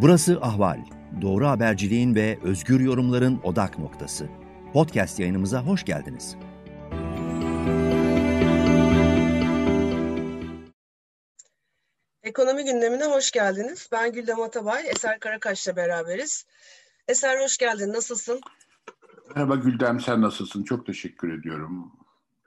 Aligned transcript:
Burası 0.00 0.38
Ahval. 0.42 0.78
Doğru 1.22 1.46
haberciliğin 1.46 2.14
ve 2.14 2.38
özgür 2.42 2.80
yorumların 2.80 3.40
odak 3.42 3.78
noktası. 3.78 4.28
Podcast 4.72 5.20
yayınımıza 5.20 5.62
hoş 5.62 5.84
geldiniz. 5.84 6.36
Ekonomi 12.22 12.64
gündemine 12.64 13.04
hoş 13.04 13.30
geldiniz. 13.30 13.88
Ben 13.92 14.12
Güldem 14.12 14.40
Atabay, 14.40 14.88
Eser 14.88 15.20
Karakaş'la 15.20 15.76
beraberiz. 15.76 16.46
Eser 17.08 17.40
hoş 17.44 17.58
geldin, 17.58 17.92
nasılsın? 17.92 18.40
Merhaba 19.34 19.54
Güldem, 19.54 20.00
sen 20.00 20.22
nasılsın? 20.22 20.64
Çok 20.64 20.86
teşekkür 20.86 21.38
ediyorum. 21.38 21.92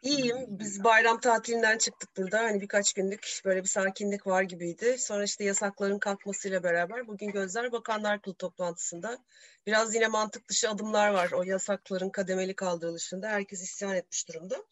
İyiyim. 0.01 0.45
Biz 0.47 0.83
bayram 0.83 1.19
tatilinden 1.19 1.77
çıktık 1.77 2.17
burada. 2.17 2.39
Hani 2.39 2.61
birkaç 2.61 2.93
günlük 2.93 3.41
böyle 3.45 3.63
bir 3.63 3.67
sakinlik 3.67 4.27
var 4.27 4.41
gibiydi. 4.43 4.97
Sonra 4.97 5.23
işte 5.23 5.43
yasakların 5.43 5.99
kalkmasıyla 5.99 6.63
beraber 6.63 7.07
bugün 7.07 7.31
Gözler 7.31 7.71
Bakanlar 7.71 8.21
Kurulu 8.21 8.37
toplantısında 8.37 9.17
biraz 9.65 9.95
yine 9.95 10.07
mantık 10.07 10.49
dışı 10.49 10.69
adımlar 10.69 11.09
var. 11.09 11.31
O 11.31 11.43
yasakların 11.43 12.09
kademeli 12.09 12.55
kaldırılışında 12.55 13.29
herkes 13.29 13.61
isyan 13.61 13.95
etmiş 13.95 14.27
durumda. 14.27 14.63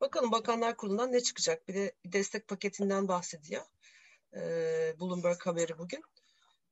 Bakalım 0.00 0.32
Bakanlar 0.32 0.76
Kurulu'ndan 0.76 1.12
ne 1.12 1.20
çıkacak? 1.20 1.68
Bir 1.68 1.74
de 1.74 1.92
bir 2.04 2.12
destek 2.12 2.48
paketinden 2.48 3.08
bahsediyor. 3.08 3.62
Ee, 4.36 4.94
Bloomberg 5.00 5.46
haberi 5.46 5.78
bugün. 5.78 6.02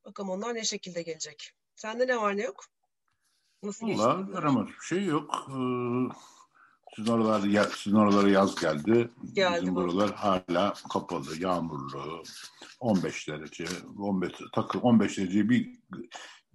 Bakalım 0.05 0.29
onlar 0.29 0.55
ne 0.55 0.63
şekilde 0.63 1.01
gelecek. 1.01 1.51
Sende 1.75 2.07
ne 2.07 2.17
var 2.17 2.37
ne 2.37 2.43
yok? 2.43 2.65
Nasıl 3.63 3.87
Valla 3.87 4.27
yaramaz 4.33 4.67
bir 4.67 4.85
şey 4.85 5.05
yok. 5.05 5.47
Ee, 5.49 5.53
sizin 6.95 7.11
oralar 7.11 7.67
sizin 7.77 7.97
oralara 7.97 8.29
yaz 8.29 8.55
geldi. 8.55 9.09
geldi 9.33 9.61
Bizim 9.61 9.75
bu. 9.75 9.79
buralar 9.79 10.15
hala 10.15 10.73
kapalı, 10.93 11.37
yağmurlu. 11.39 12.23
15 12.79 13.27
derece, 13.27 13.65
15 13.99 14.31
takı 14.53 14.79
15 14.79 15.17
derece 15.17 15.49
bir 15.49 15.79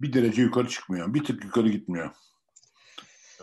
bir 0.01 0.13
derece 0.13 0.41
yukarı 0.41 0.67
çıkmıyor. 0.67 1.13
Bir 1.13 1.23
tık 1.23 1.43
yukarı 1.43 1.69
gitmiyor. 1.69 2.11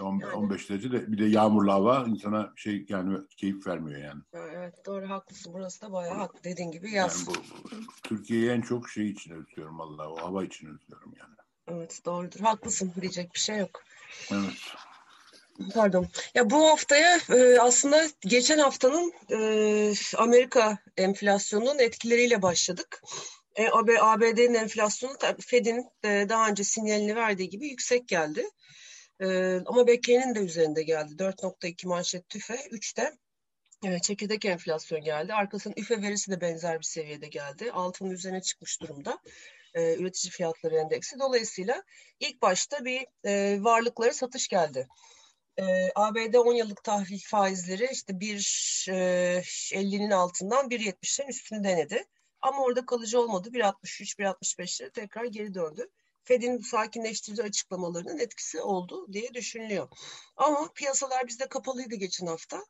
15 0.00 0.30
yani. 0.34 0.68
derece 0.68 0.92
de 0.92 1.12
bir 1.12 1.18
de 1.18 1.24
yağmurlu 1.24 1.72
hava 1.72 2.04
insana 2.04 2.52
şey 2.56 2.86
yani 2.88 3.18
keyif 3.36 3.66
vermiyor 3.66 4.00
yani. 4.00 4.22
Evet 4.32 4.86
doğru 4.86 5.10
haklısın. 5.10 5.52
Burası 5.54 5.82
da 5.82 5.92
bayağı 5.92 6.14
haklı 6.16 6.44
dediğin 6.44 6.70
gibi 6.70 6.90
yaz. 6.90 7.26
Yani 7.28 7.36
bu, 7.36 7.60
bu 7.64 7.70
Türkiye'yi 8.02 8.50
en 8.50 8.60
çok 8.60 8.88
şey 8.88 9.10
için 9.10 9.30
özlüyorum 9.30 9.78
vallahi 9.78 10.08
o 10.08 10.16
hava 10.16 10.44
için 10.44 10.66
özlüyorum 10.66 11.12
yani. 11.18 11.34
Evet 11.68 12.00
doğrudur. 12.06 12.40
Haklısın 12.40 12.92
diyecek 13.00 13.34
bir 13.34 13.40
şey 13.40 13.58
yok. 13.58 13.82
Evet. 14.30 14.74
Pardon. 15.74 16.06
Ya 16.34 16.50
bu 16.50 16.68
haftaya 16.68 17.20
e, 17.34 17.58
aslında 17.60 18.06
geçen 18.20 18.58
haftanın 18.58 19.12
e, 19.30 19.38
Amerika 20.16 20.78
enflasyonunun 20.96 21.78
etkileriyle 21.78 22.42
başladık. 22.42 23.02
E, 23.56 23.68
ABD'nin 24.00 24.54
enflasyonu 24.54 25.16
Fed'in 25.40 25.86
e, 26.04 26.26
daha 26.28 26.48
önce 26.48 26.64
sinyalini 26.64 27.16
verdiği 27.16 27.48
gibi 27.48 27.68
yüksek 27.68 28.08
geldi. 28.08 28.44
E, 29.20 29.56
ama 29.66 29.86
bekleyenin 29.86 30.34
de 30.34 30.38
üzerinde 30.38 30.82
geldi. 30.82 31.12
4.2 31.18 31.88
manşet 31.88 32.28
tüfe, 32.28 32.54
3'te 32.54 33.12
Evet, 33.86 34.02
çekirdek 34.02 34.44
enflasyon 34.44 35.00
geldi. 35.00 35.34
Arkasının 35.34 35.74
üfe 35.76 36.02
verisi 36.02 36.30
de 36.30 36.40
benzer 36.40 36.78
bir 36.78 36.84
seviyede 36.84 37.28
geldi. 37.28 37.72
Altının 37.72 38.10
üzerine 38.10 38.42
çıkmış 38.42 38.80
durumda 38.80 39.18
e, 39.74 39.94
üretici 39.94 40.30
fiyatları 40.30 40.76
endeksi. 40.76 41.18
Dolayısıyla 41.18 41.82
ilk 42.20 42.42
başta 42.42 42.84
bir 42.84 43.06
e, 43.24 43.58
varlıkları 43.64 44.14
satış 44.14 44.48
geldi. 44.48 44.88
E, 45.58 45.90
ABD 45.94 46.34
10 46.34 46.54
yıllık 46.54 46.84
tahvil 46.84 47.20
faizleri 47.20 47.88
işte 47.92 48.12
1.50'nin 48.12 50.10
e, 50.10 50.14
altından 50.14 50.68
1.70'lerin 50.68 51.28
üstünü 51.28 51.64
denedi. 51.64 52.04
Ama 52.40 52.62
orada 52.62 52.86
kalıcı 52.86 53.20
olmadı. 53.20 53.48
1.63, 53.52 54.18
1.65'lere 54.18 54.92
tekrar 54.92 55.24
geri 55.24 55.54
döndü. 55.54 55.90
Fed'in 56.24 56.58
sakinleştirici 56.58 57.42
açıklamalarının 57.42 58.18
etkisi 58.18 58.60
oldu 58.60 59.12
diye 59.12 59.34
düşünülüyor. 59.34 59.88
Ama 60.36 60.72
piyasalar 60.74 61.26
bizde 61.26 61.48
kapalıydı 61.48 61.94
geçen 61.94 62.26
hafta. 62.26 62.64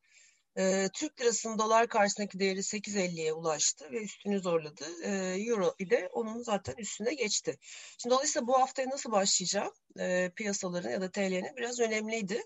E, 0.58 0.88
Türk 0.94 1.20
lirasının 1.20 1.58
dolar 1.58 1.86
karşısındaki 1.86 2.38
değeri 2.38 2.62
8.50'ye 2.62 3.32
ulaştı 3.32 3.90
ve 3.92 4.02
üstünü 4.02 4.40
zorladı. 4.40 4.84
E, 5.02 5.10
Euro 5.48 5.74
ile 5.78 6.08
onun 6.12 6.42
zaten 6.42 6.74
üstüne 6.78 7.14
geçti. 7.14 7.58
Şimdi 7.98 8.14
dolayısıyla 8.14 8.46
bu 8.46 8.60
haftaya 8.60 8.88
nasıl 8.88 9.12
başlayacağı 9.12 9.72
e, 9.98 10.30
piyasaların 10.36 10.90
ya 10.90 11.00
da 11.00 11.10
TL'nin 11.10 11.56
biraz 11.56 11.80
önemliydi. 11.80 12.42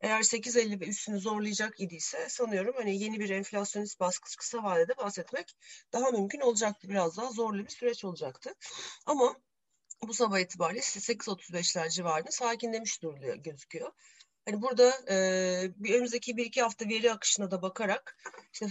Eğer 0.00 0.22
8.50 0.22 0.80
ve 0.80 0.86
üstünü 0.86 1.20
zorlayacak 1.20 1.80
idiyse 1.80 2.28
sanıyorum 2.28 2.74
hani 2.76 3.02
yeni 3.02 3.20
bir 3.20 3.30
enflasyonist 3.30 4.00
baskı 4.00 4.36
kısa 4.38 4.62
vadede 4.62 4.96
bahsetmek 4.96 5.56
daha 5.92 6.10
mümkün 6.10 6.40
olacaktı. 6.40 6.88
Biraz 6.88 7.16
daha 7.16 7.30
zorlu 7.30 7.64
bir 7.64 7.70
süreç 7.70 8.04
olacaktı. 8.04 8.54
Ama 9.06 9.36
bu 10.02 10.14
sabah 10.14 10.38
itibariyle 10.38 10.80
8.35'ler 10.80 11.90
civarında 11.90 12.30
sakinlemiş 12.30 13.02
duruluyor 13.02 13.36
gözüküyor. 13.36 13.92
Hani 14.46 14.62
burada 14.62 14.92
e, 15.10 15.16
bir 15.76 15.94
önümüzdeki 15.94 16.36
bir 16.36 16.46
iki 16.46 16.62
hafta 16.62 16.88
veri 16.88 17.12
akışına 17.12 17.50
da 17.50 17.62
bakarak 17.62 18.16
işte 18.52 18.66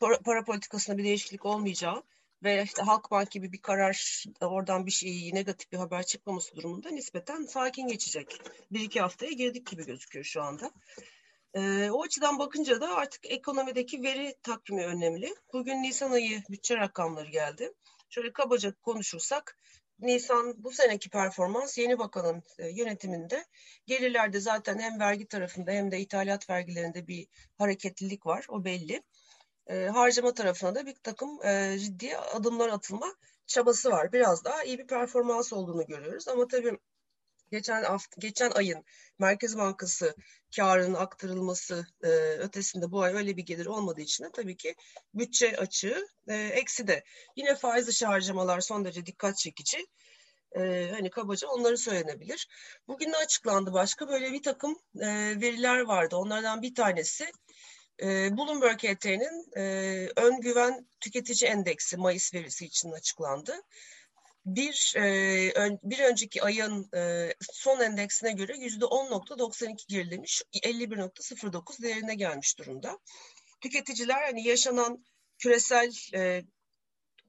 para, 0.00 0.18
para 0.18 0.44
politikasında 0.44 0.98
bir 0.98 1.04
değişiklik 1.04 1.46
olmayacağı 1.46 2.02
ve 2.42 2.62
işte 2.62 2.82
Halkbank 2.82 3.30
gibi 3.30 3.52
bir 3.52 3.62
karar 3.62 4.24
oradan 4.40 4.86
bir 4.86 4.90
şey 4.90 5.30
negatif 5.34 5.72
bir 5.72 5.76
haber 5.76 6.06
çıkmaması 6.06 6.56
durumunda 6.56 6.90
nispeten 6.90 7.42
sakin 7.42 7.88
geçecek. 7.88 8.40
Bir 8.72 8.80
iki 8.80 9.00
haftaya 9.00 9.32
girdik 9.32 9.66
gibi 9.66 9.86
gözüküyor 9.86 10.24
şu 10.24 10.42
anda. 10.42 10.70
Ee, 11.54 11.90
o 11.90 12.02
açıdan 12.02 12.38
bakınca 12.38 12.80
da 12.80 12.94
artık 12.94 13.30
ekonomideki 13.30 14.02
veri 14.02 14.34
takvimi 14.42 14.86
önemli. 14.86 15.34
Bugün 15.52 15.82
Nisan 15.82 16.10
ayı 16.10 16.42
bütçe 16.50 16.76
rakamları 16.76 17.30
geldi. 17.30 17.72
Şöyle 18.08 18.32
kabaca 18.32 18.74
konuşursak 18.74 19.58
Nisan 19.98 20.64
bu 20.64 20.72
seneki 20.72 21.10
performans 21.10 21.78
yeni 21.78 21.98
bakanın 21.98 22.42
e, 22.58 22.68
yönetiminde 22.68 23.44
gelirlerde 23.86 24.40
zaten 24.40 24.78
hem 24.78 25.00
vergi 25.00 25.26
tarafında 25.26 25.70
hem 25.70 25.90
de 25.90 26.00
ithalat 26.00 26.50
vergilerinde 26.50 27.06
bir 27.06 27.26
hareketlilik 27.58 28.26
var 28.26 28.46
o 28.48 28.64
belli. 28.64 29.02
E, 29.66 29.86
harcama 29.86 30.34
tarafına 30.34 30.74
da 30.74 30.86
bir 30.86 30.94
takım 30.94 31.46
e, 31.46 31.78
ciddi 31.78 32.16
adımlar 32.16 32.68
atılma 32.68 33.14
çabası 33.46 33.90
var. 33.90 34.12
Biraz 34.12 34.44
daha 34.44 34.64
iyi 34.64 34.78
bir 34.78 34.86
performans 34.86 35.52
olduğunu 35.52 35.86
görüyoruz 35.86 36.28
ama 36.28 36.48
tabii 36.48 36.78
geçen 37.50 37.82
hafta, 37.82 38.16
geçen 38.18 38.50
ayın 38.50 38.84
Merkez 39.18 39.58
Bankası 39.58 40.14
karının 40.56 40.94
aktarılması 40.94 41.86
e, 42.02 42.08
ötesinde 42.38 42.90
bu 42.90 43.02
ay 43.02 43.14
öyle 43.14 43.36
bir 43.36 43.42
gelir 43.42 43.66
olmadığı 43.66 44.00
için 44.00 44.24
de 44.24 44.30
tabii 44.32 44.56
ki 44.56 44.74
bütçe 45.14 45.56
açığı 45.56 46.06
e, 46.28 46.34
eksi 46.34 46.86
de. 46.86 47.04
Yine 47.36 47.54
faiz 47.54 47.86
dışı 47.86 48.06
harcamalar 48.06 48.60
son 48.60 48.84
derece 48.84 49.06
dikkat 49.06 49.36
çekici. 49.36 49.86
E, 50.56 50.90
hani 50.92 51.10
kabaca 51.10 51.48
onları 51.48 51.78
söylenebilir. 51.78 52.48
Bugün 52.88 53.12
de 53.12 53.16
açıklandı 53.16 53.72
başka 53.72 54.08
böyle 54.08 54.32
bir 54.32 54.42
takım 54.42 54.78
e, 55.00 55.06
veriler 55.40 55.80
vardı. 55.80 56.16
Onlardan 56.16 56.62
bir 56.62 56.74
tanesi 56.74 57.26
e, 58.02 58.36
Bloomberg 58.36 58.78
HT'nin 58.78 59.56
e, 59.56 59.62
ön 60.16 60.40
güven 60.40 60.86
tüketici 61.00 61.50
endeksi 61.50 61.96
Mayıs 61.96 62.34
verisi 62.34 62.66
için 62.66 62.92
açıklandı 62.92 63.62
bir 64.46 64.94
e, 64.96 65.78
bir 65.82 65.98
önceki 65.98 66.42
ayın 66.42 66.88
e, 66.94 67.34
son 67.40 67.80
endeksine 67.80 68.32
göre 68.32 68.56
yüzde 68.58 68.84
10.92 68.84 69.88
gerilemiş, 69.88 70.42
51.09 70.54 71.82
değerine 71.82 72.14
gelmiş 72.14 72.58
durumda. 72.58 72.98
Tüketiciler 73.60 74.22
hani 74.22 74.48
yaşanan 74.48 75.04
küresel 75.38 75.92
e, 76.14 76.44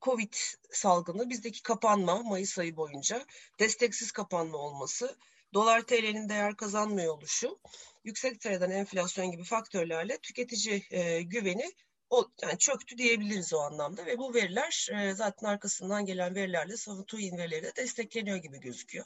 Covid 0.02 0.34
salgını, 0.72 1.30
bizdeki 1.30 1.64
kapanma 1.64 2.24
Mayıs 2.24 2.60
ayı 2.60 2.76
boyunca, 2.76 3.26
desteksiz 3.60 4.12
kapanma 4.12 4.58
olması, 4.58 5.18
dolar 5.54 5.82
TL'nin 5.82 6.30
değer 6.30 6.56
kazanmıyor 6.56 7.18
oluşu, 7.18 7.60
yüksek 8.04 8.42
TL'den 8.42 8.72
enflasyon 8.72 9.32
gibi 9.32 9.44
faktörlerle 9.44 10.18
tüketici 10.18 10.84
e, 10.92 11.22
güveni 11.22 11.72
o 12.10 12.28
yani 12.42 12.58
çöktü 12.58 12.98
diyebiliriz 12.98 13.54
o 13.54 13.60
anlamda 13.60 14.06
ve 14.06 14.18
bu 14.18 14.34
veriler 14.34 14.88
e, 14.94 15.14
zaten 15.14 15.48
arkasından 15.48 16.06
gelen 16.06 16.36
verilerle 16.36 16.78
Savutuin 16.78 17.38
verileri 17.38 17.64
de 17.64 17.76
destekleniyor 17.76 18.38
gibi 18.38 18.60
gözüküyor. 18.60 19.06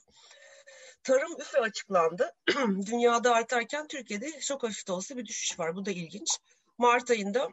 Tarım 1.03 1.41
üfe 1.41 1.59
açıklandı. 1.59 2.35
Dünyada 2.85 3.35
artarken 3.35 3.87
Türkiye'de 3.87 4.39
çok 4.39 4.63
hafif 4.63 4.87
de 4.87 4.91
olsa 4.91 5.17
bir 5.17 5.25
düşüş 5.25 5.59
var. 5.59 5.75
Bu 5.75 5.85
da 5.85 5.91
ilginç. 5.91 6.29
Mart 6.77 7.11
ayında 7.11 7.49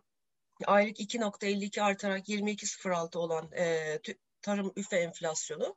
aylık 0.66 1.00
2.52 1.00 1.82
artarak 1.82 2.28
22.06 2.28 3.18
olan 3.18 3.52
e, 3.52 3.98
tarım 4.42 4.72
üfe 4.76 4.96
enflasyonu 4.96 5.76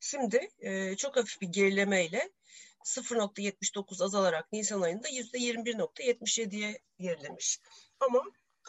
şimdi 0.00 0.48
e, 0.58 0.96
çok 0.96 1.16
hafif 1.16 1.40
bir 1.40 1.48
gerilemeyle 1.48 2.30
0.79 2.84 4.04
azalarak 4.04 4.52
Nisan 4.52 4.80
ayında 4.80 5.08
%21.77'ye 5.08 6.78
gerilemiş. 7.00 7.58
Ama 8.00 8.22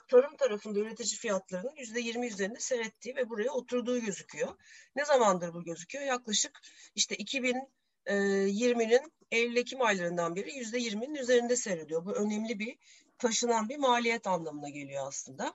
tarım 0.07 0.35
tarafında 0.37 0.79
üretici 0.79 1.15
fiyatlarının 1.19 1.75
yüzde 1.75 1.99
yirmi 1.99 2.27
üzerinde 2.27 2.59
seyrettiği 2.59 3.15
ve 3.15 3.29
buraya 3.29 3.51
oturduğu 3.51 3.99
gözüküyor. 3.99 4.55
Ne 4.95 5.05
zamandır 5.05 5.53
bu 5.53 5.63
gözüküyor? 5.63 6.05
Yaklaşık 6.05 6.59
işte 6.95 7.15
2020'nin 7.15 9.13
Eylül-Ekim 9.31 9.81
aylarından 9.81 10.35
beri 10.35 10.55
yüzde 10.55 10.79
yirminin 10.79 11.15
üzerinde 11.15 11.55
seyrediyor. 11.55 12.05
Bu 12.05 12.11
önemli 12.13 12.59
bir 12.59 12.77
taşınan 13.17 13.69
bir 13.69 13.77
maliyet 13.77 14.27
anlamına 14.27 14.69
geliyor 14.69 15.07
aslında. 15.07 15.53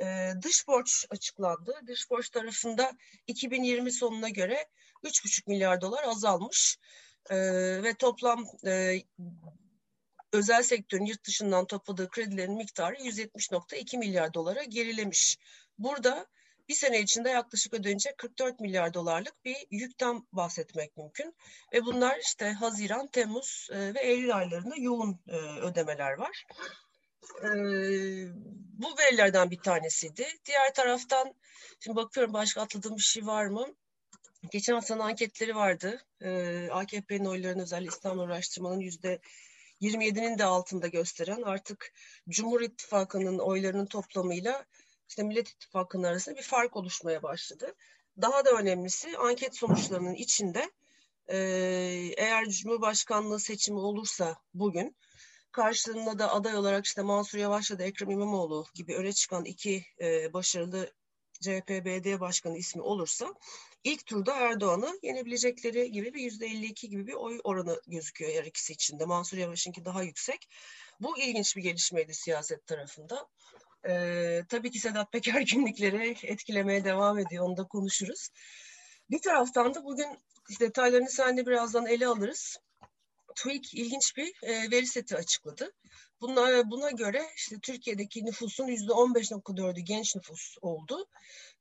e, 0.00 0.32
dış 0.42 0.68
borç 0.68 1.06
açıklandı. 1.10 1.80
Dış 1.86 2.10
borç 2.10 2.30
tarafında 2.30 2.92
2020 3.26 3.92
sonuna 3.92 4.28
göre 4.28 4.66
3,5 5.04 5.42
milyar 5.46 5.80
dolar 5.80 6.04
azalmış 6.04 6.78
e, 7.30 7.36
ve 7.82 7.94
toplam 7.94 8.44
e, 8.66 9.02
özel 10.34 10.62
sektörün 10.62 11.04
yurt 11.04 11.24
dışından 11.24 11.66
topladığı 11.66 12.08
kredilerin 12.08 12.56
miktarı 12.56 12.96
170.2 12.96 13.98
milyar 13.98 14.34
dolara 14.34 14.64
gerilemiş. 14.64 15.38
Burada 15.78 16.26
bir 16.68 16.74
sene 16.74 17.00
içinde 17.00 17.30
yaklaşık 17.30 17.74
ödenecek 17.74 18.18
44 18.18 18.60
milyar 18.60 18.94
dolarlık 18.94 19.44
bir 19.44 19.56
yükten 19.70 20.26
bahsetmek 20.32 20.96
mümkün. 20.96 21.34
Ve 21.72 21.84
bunlar 21.84 22.18
işte 22.18 22.52
Haziran, 22.52 23.06
Temmuz 23.06 23.68
e, 23.72 23.94
ve 23.94 24.00
Eylül 24.00 24.36
aylarında 24.36 24.74
yoğun 24.76 25.20
e, 25.28 25.36
ödemeler 25.36 26.12
var. 26.12 26.46
E, 27.42 27.48
bu 28.78 28.98
verilerden 28.98 29.50
bir 29.50 29.58
tanesiydi. 29.58 30.26
Diğer 30.44 30.74
taraftan 30.74 31.34
şimdi 31.80 31.96
bakıyorum 31.96 32.32
başka 32.32 32.60
atladığım 32.62 32.96
bir 32.96 33.02
şey 33.02 33.26
var 33.26 33.46
mı? 33.46 33.74
Geçen 34.50 34.74
haftanın 34.74 35.00
anketleri 35.00 35.56
vardı. 35.56 36.00
AKP'nin 36.70 37.24
oylarını 37.24 37.62
özellikle 37.62 37.94
İstanbul 37.94 38.22
araştırmanın 38.22 38.80
yüzde 38.80 39.20
27'nin 39.80 40.38
de 40.38 40.44
altında 40.44 40.88
gösteren 40.88 41.42
artık 41.42 41.92
Cumhur 42.28 42.60
İttifakı'nın 42.60 43.38
oylarının 43.38 43.86
toplamıyla 43.86 44.64
işte 45.08 45.22
Millet 45.22 45.48
İttifakı'nın 45.48 46.02
arasında 46.02 46.36
bir 46.36 46.42
fark 46.42 46.76
oluşmaya 46.76 47.22
başladı. 47.22 47.74
Daha 48.20 48.44
da 48.44 48.50
önemlisi 48.50 49.18
anket 49.18 49.56
sonuçlarının 49.56 50.14
içinde 50.14 50.70
e, 51.28 51.36
eğer 52.16 52.48
Cumhurbaşkanlığı 52.48 53.40
seçimi 53.40 53.78
olursa 53.78 54.36
bugün 54.54 54.96
karşılığında 55.52 56.18
da 56.18 56.32
aday 56.34 56.56
olarak 56.56 56.86
işte 56.86 57.02
Mansur 57.02 57.38
Yavaş 57.38 57.70
ya 57.70 57.78
da 57.78 57.82
Ekrem 57.82 58.10
İmamoğlu 58.10 58.66
gibi 58.74 58.94
öne 58.96 59.12
çıkan 59.12 59.44
iki 59.44 59.84
e, 60.00 60.32
başarılı 60.32 60.92
CHP 61.40 61.68
BD 61.68 62.20
başkanı 62.20 62.58
ismi 62.58 62.82
olursa 62.82 63.34
ilk 63.84 64.06
turda 64.06 64.36
Erdoğan'ı 64.36 64.98
yenebilecekleri 65.02 65.92
gibi 65.92 66.14
bir 66.14 66.20
yüzde 66.20 66.46
52 66.46 66.88
gibi 66.88 67.06
bir 67.06 67.12
oy 67.12 67.40
oranı 67.44 67.80
gözüküyor 67.86 68.32
her 68.32 68.44
ikisi 68.44 68.72
içinde. 68.72 69.04
Mansur 69.04 69.36
Yavaş'ınki 69.36 69.84
daha 69.84 70.02
yüksek. 70.02 70.48
Bu 71.00 71.18
ilginç 71.18 71.56
bir 71.56 71.62
gelişmeydi 71.62 72.14
siyaset 72.14 72.66
tarafında. 72.66 73.28
Ee, 73.88 74.42
tabii 74.48 74.70
ki 74.70 74.78
Sedat 74.78 75.12
Peker 75.12 75.40
günlükleri 75.52 76.16
etkilemeye 76.22 76.84
devam 76.84 77.18
ediyor. 77.18 77.44
Onu 77.44 77.56
da 77.56 77.64
konuşuruz. 77.64 78.28
Bir 79.10 79.18
taraftan 79.18 79.74
da 79.74 79.84
bugün 79.84 80.18
detaylarını 80.60 81.10
seninle 81.10 81.46
birazdan 81.46 81.86
ele 81.86 82.06
alırız. 82.06 82.56
TÜİK 83.34 83.74
ilginç 83.74 84.16
bir 84.16 84.32
e, 84.42 84.70
veri 84.70 84.86
seti 84.86 85.16
açıkladı. 85.16 85.72
Buna, 86.20 86.70
buna 86.70 86.90
göre 86.90 87.22
işte 87.36 87.56
Türkiye'deki 87.62 88.24
nüfusun 88.24 88.66
yüzde 88.66 88.92
15.4'ü 88.92 89.80
genç 89.80 90.16
nüfus 90.16 90.56
oldu. 90.60 91.06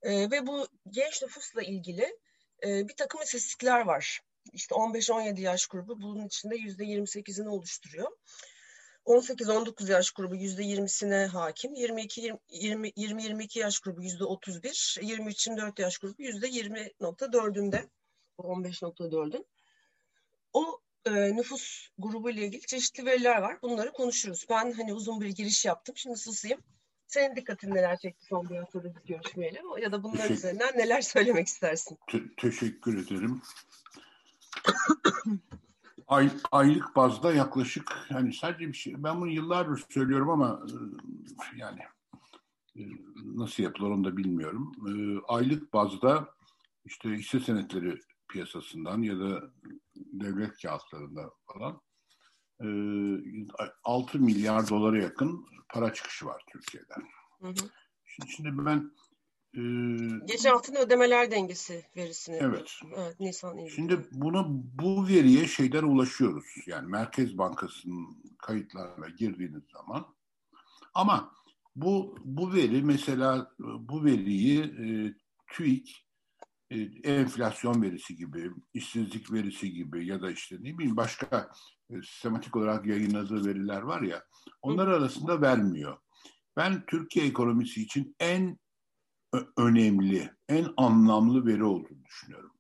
E, 0.02 0.32
ve 0.32 0.48
bu 0.48 0.68
genç 0.90 1.22
nüfusla 1.22 1.62
ilgili 1.62 2.18
e, 2.66 2.88
bir 2.88 2.96
takım 2.96 3.22
istatistikler 3.22 3.82
var. 3.86 4.20
İşte 4.54 4.76
15-17 4.76 5.42
yaş 5.42 5.68
grubu 5.68 6.02
bunun 6.02 6.26
içinde 6.28 6.56
yüzde 6.56 6.84
28'ini 6.84 7.48
oluşturuyor. 7.48 8.12
18-19 9.06 9.92
yaş 9.92 10.12
grubu 10.12 10.36
yüzde 10.36 10.64
20'sine 10.64 11.26
hakim. 11.26 11.74
22-20-22 11.74 13.60
yaş 13.60 13.80
grubu 13.80 14.04
yüzde 14.04 14.24
31. 14.24 14.98
23-24 15.02 15.82
yaş 15.82 15.98
grubu 15.98 16.22
yüzde 16.22 16.48
20.4'ünde. 16.50 17.90
15.4'ün. 18.38 19.46
O 20.54 20.83
e, 21.06 21.36
nüfus 21.36 21.90
grubu 21.98 22.30
ile 22.30 22.46
ilgili 22.46 22.62
çeşitli 22.62 23.06
veriler 23.06 23.42
var. 23.42 23.58
Bunları 23.62 23.92
konuşuruz. 23.92 24.46
Ben 24.50 24.72
hani 24.72 24.94
uzun 24.94 25.22
bir 25.22 25.30
giriş 25.30 25.66
yaptım. 25.66 25.98
Şimdi 25.98 26.18
susayım. 26.18 26.60
Senin 27.08 27.36
dikkatin 27.36 27.76
neler 27.76 27.98
çekti 27.98 28.26
son 28.26 28.50
bir 28.50 28.58
haftada 28.58 28.88
görüşmeyle 29.06 29.62
ya 29.82 29.92
da 29.92 30.04
bunların 30.04 30.22
teşekkür, 30.22 30.38
üzerinden 30.38 30.78
neler 30.78 31.02
söylemek 31.02 31.48
istersin? 31.48 31.98
Te- 32.12 32.36
teşekkür 32.38 33.06
ederim. 33.06 33.42
Ay, 36.08 36.30
aylık 36.52 36.96
bazda 36.96 37.34
yaklaşık 37.34 38.08
yani 38.10 38.34
sadece 38.34 38.68
bir 38.68 38.74
şey 38.74 39.04
ben 39.04 39.22
bunu 39.22 39.32
yıllardır 39.32 39.84
söylüyorum 39.90 40.30
ama 40.30 40.66
e, 40.68 40.76
yani 41.58 41.80
e, 42.76 42.82
nasıl 43.26 43.64
yapılır 43.64 43.90
onu 43.90 44.04
da 44.04 44.18
bilmiyorum. 44.18 44.72
E, 44.88 44.92
aylık 45.28 45.74
bazda 45.74 46.30
işte 46.86 47.10
hisse 47.10 47.40
senetleri 47.40 48.00
piyasasından 48.34 49.02
ya 49.02 49.20
da 49.20 49.52
devlet 49.96 50.62
kağıtlarında 50.62 51.32
falan 51.46 51.82
6 53.84 54.20
milyar 54.20 54.70
dolara 54.70 55.02
yakın 55.02 55.46
para 55.70 55.94
çıkışı 55.94 56.26
var 56.26 56.44
Türkiye'den. 56.52 57.02
Hı 57.42 57.48
hı. 57.48 57.70
Şimdi, 58.06 58.32
şimdi 58.32 58.66
ben 58.66 58.92
e, 59.54 59.62
Geçen 60.26 60.52
haftanın 60.52 60.78
ödemeler 60.78 61.32
dengesi 61.32 61.86
verisini. 61.96 62.36
Evet. 62.36 62.72
evet 62.96 63.20
Nisan 63.20 63.58
ilgili. 63.58 63.76
Şimdi 63.76 64.08
bunu 64.12 64.46
bu 64.50 65.08
veriye 65.08 65.48
şeyden 65.48 65.84
ulaşıyoruz. 65.84 66.46
Yani 66.66 66.88
Merkez 66.88 67.38
Bankası'nın 67.38 68.24
kayıtlarına 68.38 69.10
girdiğiniz 69.10 69.64
zaman. 69.74 70.16
Ama 70.94 71.32
bu 71.76 72.18
bu 72.24 72.54
veri 72.54 72.84
mesela 72.84 73.52
bu 73.60 74.06
veriyi 74.06 74.60
e, 74.62 74.86
TÜİK 75.48 75.90
e, 75.90 76.03
enflasyon 77.04 77.82
verisi 77.82 78.16
gibi, 78.16 78.52
işsizlik 78.74 79.32
verisi 79.32 79.72
gibi 79.72 80.08
ya 80.08 80.22
da 80.22 80.32
işte 80.32 80.56
ne 80.60 80.78
bileyim 80.78 80.98
başka 80.98 81.52
e, 81.90 82.02
sistematik 82.02 82.56
olarak 82.56 82.86
yayınladığı 82.86 83.46
veriler 83.46 83.82
var 83.82 84.02
ya 84.02 84.24
onlar 84.62 84.88
arasında 84.88 85.42
vermiyor. 85.42 85.98
Ben 86.58 86.86
Türkiye 86.86 87.26
ekonomisi 87.26 87.82
için 87.82 88.16
en 88.20 88.60
önemli, 89.58 90.32
en 90.50 90.68
anlamlı 90.78 91.46
veri 91.46 91.64
olduğunu 91.64 92.06
düşünüyorum. 92.06 92.54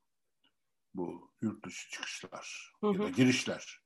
Bu 0.93 1.31
yurt 1.41 1.65
dışı 1.65 1.89
çıkışlar 1.89 2.73
hı 2.81 2.87
hı. 2.87 2.93
ya 2.93 2.99
da 2.99 3.09
girişler. 3.09 3.79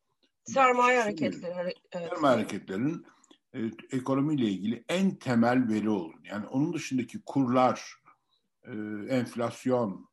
Sermaye 0.46 1.02
hareketleri. 1.02 1.54
Evet. 1.58 1.78
Sermaye 1.94 2.36
hareketlerinin 2.36 3.06
e, 3.54 3.60
ekonomiyle 3.92 4.46
ilgili 4.46 4.84
en 4.90 5.16
temel 5.16 5.70
veri 5.70 5.90
olduğunu. 5.90 6.28
Yani 6.28 6.48
onun 6.48 6.74
dışındaki 6.74 7.22
kurlar, 7.26 7.94
e, 8.64 8.72
enflasyon, 9.10 10.10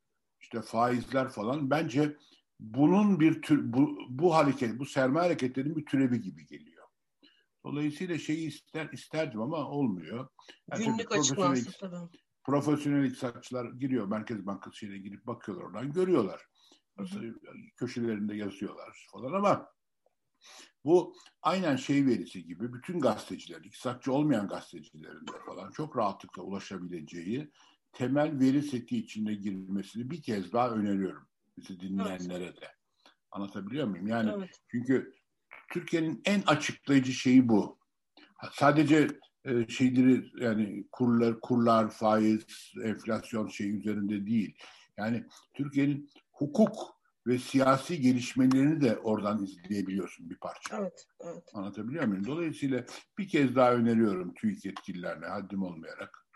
işte 0.54 0.70
faizler 0.70 1.28
falan 1.28 1.70
bence 1.70 2.16
bunun 2.60 3.20
bir 3.20 3.42
tür 3.42 3.72
bu, 3.72 3.98
bu 4.08 4.34
hareket, 4.34 4.78
bu 4.78 4.86
sermaye 4.86 5.26
hareketlerinin 5.26 5.76
bir 5.76 5.86
türevi 5.86 6.20
gibi 6.20 6.46
geliyor. 6.46 6.86
Dolayısıyla 7.64 8.18
şeyi 8.18 8.48
ister 8.48 8.88
isterdim 8.92 9.40
ama 9.40 9.56
olmuyor. 9.56 10.28
Yani 10.70 10.84
Günlük 10.84 11.12
açıklaması 11.12 11.78
tabii 11.80 11.96
profesyonel 12.44 13.04
iktisatçılar 13.04 13.72
giriyor 13.72 14.06
Merkez 14.06 14.46
Bankası 14.46 14.86
ile 14.86 14.98
girip 14.98 15.26
bakıyorlar 15.26 15.64
oradan 15.64 15.92
görüyorlar. 15.92 16.46
Nasıl 16.98 17.20
köşelerinde 17.76 18.36
yazıyorlar 18.36 19.06
falan 19.12 19.32
ama 19.32 19.68
bu 20.84 21.16
aynen 21.42 21.76
şey 21.76 22.06
verisi 22.06 22.44
gibi 22.44 22.72
bütün 22.72 23.00
gazeteciler, 23.00 23.60
iktisatçı 23.60 24.12
olmayan 24.12 24.48
gazetecilerin 24.48 25.26
de 25.26 25.38
falan 25.46 25.70
çok 25.70 25.96
rahatlıkla 25.96 26.42
ulaşabileceği 26.42 27.50
temel 27.94 28.40
veri 28.40 28.62
seti 28.62 28.98
içinde 28.98 29.34
girmesini 29.34 30.10
bir 30.10 30.22
kez 30.22 30.52
daha 30.52 30.70
öneriyorum 30.70 31.28
bizi 31.58 31.80
dinleyenlere 31.80 32.44
evet. 32.44 32.60
de. 32.60 32.68
Anlatabiliyor 33.30 33.86
muyum? 33.86 34.06
Yani 34.06 34.32
evet. 34.36 34.60
çünkü 34.70 35.12
Türkiye'nin 35.72 36.22
en 36.24 36.42
açıklayıcı 36.46 37.12
şeyi 37.12 37.48
bu. 37.48 37.78
Sadece 38.52 39.08
e, 39.44 39.68
şeyleri 39.68 40.24
yani 40.44 40.86
kurlar, 40.92 41.40
kurlar, 41.40 41.90
faiz, 41.90 42.72
enflasyon 42.84 43.48
şey 43.48 43.78
üzerinde 43.78 44.26
değil. 44.26 44.56
Yani 44.98 45.24
Türkiye'nin 45.54 46.10
hukuk 46.32 46.94
ve 47.26 47.38
siyasi 47.38 48.00
gelişmelerini 48.00 48.80
de 48.80 48.98
oradan 48.98 49.44
izleyebiliyorsun 49.44 50.30
bir 50.30 50.36
parça. 50.36 50.76
Evet, 50.78 51.06
evet. 51.20 51.50
Anlatabiliyor 51.54 52.04
muyum? 52.04 52.26
Dolayısıyla 52.26 52.84
bir 53.18 53.28
kez 53.28 53.56
daha 53.56 53.74
öneriyorum 53.74 54.34
TÜİK 54.34 54.64
yetkililerine 54.64 55.26
haddim 55.26 55.62
olmayarak. 55.62 56.26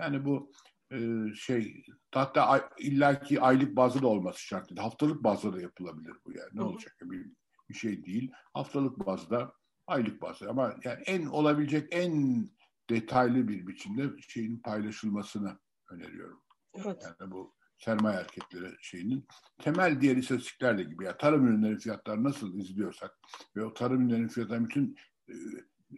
Yani 0.00 0.24
bu 0.24 0.52
e, 0.92 0.98
şey 1.34 1.84
hatta 2.14 2.46
ay, 2.46 2.62
illaki 2.78 3.40
aylık 3.40 3.76
bazı 3.76 4.02
da 4.02 4.06
olması 4.06 4.40
şart 4.40 4.70
değil. 4.70 4.80
Haftalık 4.80 5.24
bazda 5.24 5.52
da 5.52 5.60
yapılabilir 5.60 6.12
bu 6.26 6.32
yani. 6.32 6.50
Ne 6.52 6.60
Hı-hı. 6.60 6.68
olacak? 6.68 6.96
Bir, 7.02 7.26
bir 7.68 7.74
şey 7.74 8.04
değil. 8.04 8.30
Haftalık 8.54 9.06
bazda, 9.06 9.52
aylık 9.86 10.22
bazda 10.22 10.50
ama 10.50 10.74
yani 10.84 11.02
en 11.06 11.26
olabilecek 11.26 11.88
en 11.90 12.50
detaylı 12.90 13.48
bir 13.48 13.66
biçimde 13.66 14.22
şeyin 14.28 14.58
paylaşılmasını 14.58 15.58
öneriyorum. 15.90 16.42
Evet. 16.74 17.02
Yani 17.20 17.30
bu 17.30 17.54
sermaye 17.78 18.16
hareketleri 18.16 18.74
şeyinin 18.80 19.26
temel 19.58 20.00
diğer 20.00 20.16
istatistiklerle 20.16 20.82
gibi 20.82 21.04
ya 21.04 21.16
tarım 21.16 21.46
ürünleri 21.46 21.78
fiyatları 21.78 22.24
nasıl 22.24 22.58
izliyorsak 22.58 23.18
ve 23.56 23.64
o 23.64 23.74
tarım 23.74 24.00
ürünlerinin 24.00 24.28
fiyatları 24.28 24.64
bütün 24.64 24.96
e, 25.28 25.34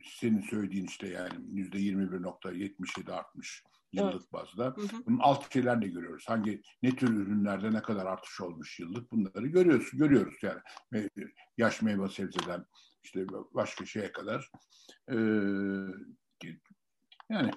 senin 0.05 0.41
söylediğin 0.41 0.87
işte 0.87 1.09
yani 1.09 1.35
yüzde 1.53 1.79
21.77 1.79 3.13
artmış 3.13 3.65
yıllık 3.93 4.15
evet. 4.15 4.33
bazda. 4.33 4.65
Hı 4.65 4.81
hı. 4.81 5.07
Bunun 5.07 5.19
alt 5.19 5.53
şeyler 5.53 5.83
de 5.83 5.89
görüyoruz. 5.89 6.25
Hangi 6.29 6.63
ne 6.83 6.97
tür 6.97 7.09
ürünlerde 7.09 7.73
ne 7.73 7.83
kadar 7.83 8.07
artış 8.07 8.41
olmuş 8.41 8.81
yıllık 8.81 9.13
bunları 9.13 9.47
görüyoruz. 9.47 9.91
Görüyoruz 9.93 10.35
yani. 10.43 10.61
Yaş 11.59 11.83
meyve 11.83 12.09
sebzeden 12.09 12.65
işte 13.03 13.27
başka 13.55 13.87
şeye 13.87 14.13
kadar. 14.13 14.51
Ee, 15.11 15.17
Yani 17.31 17.51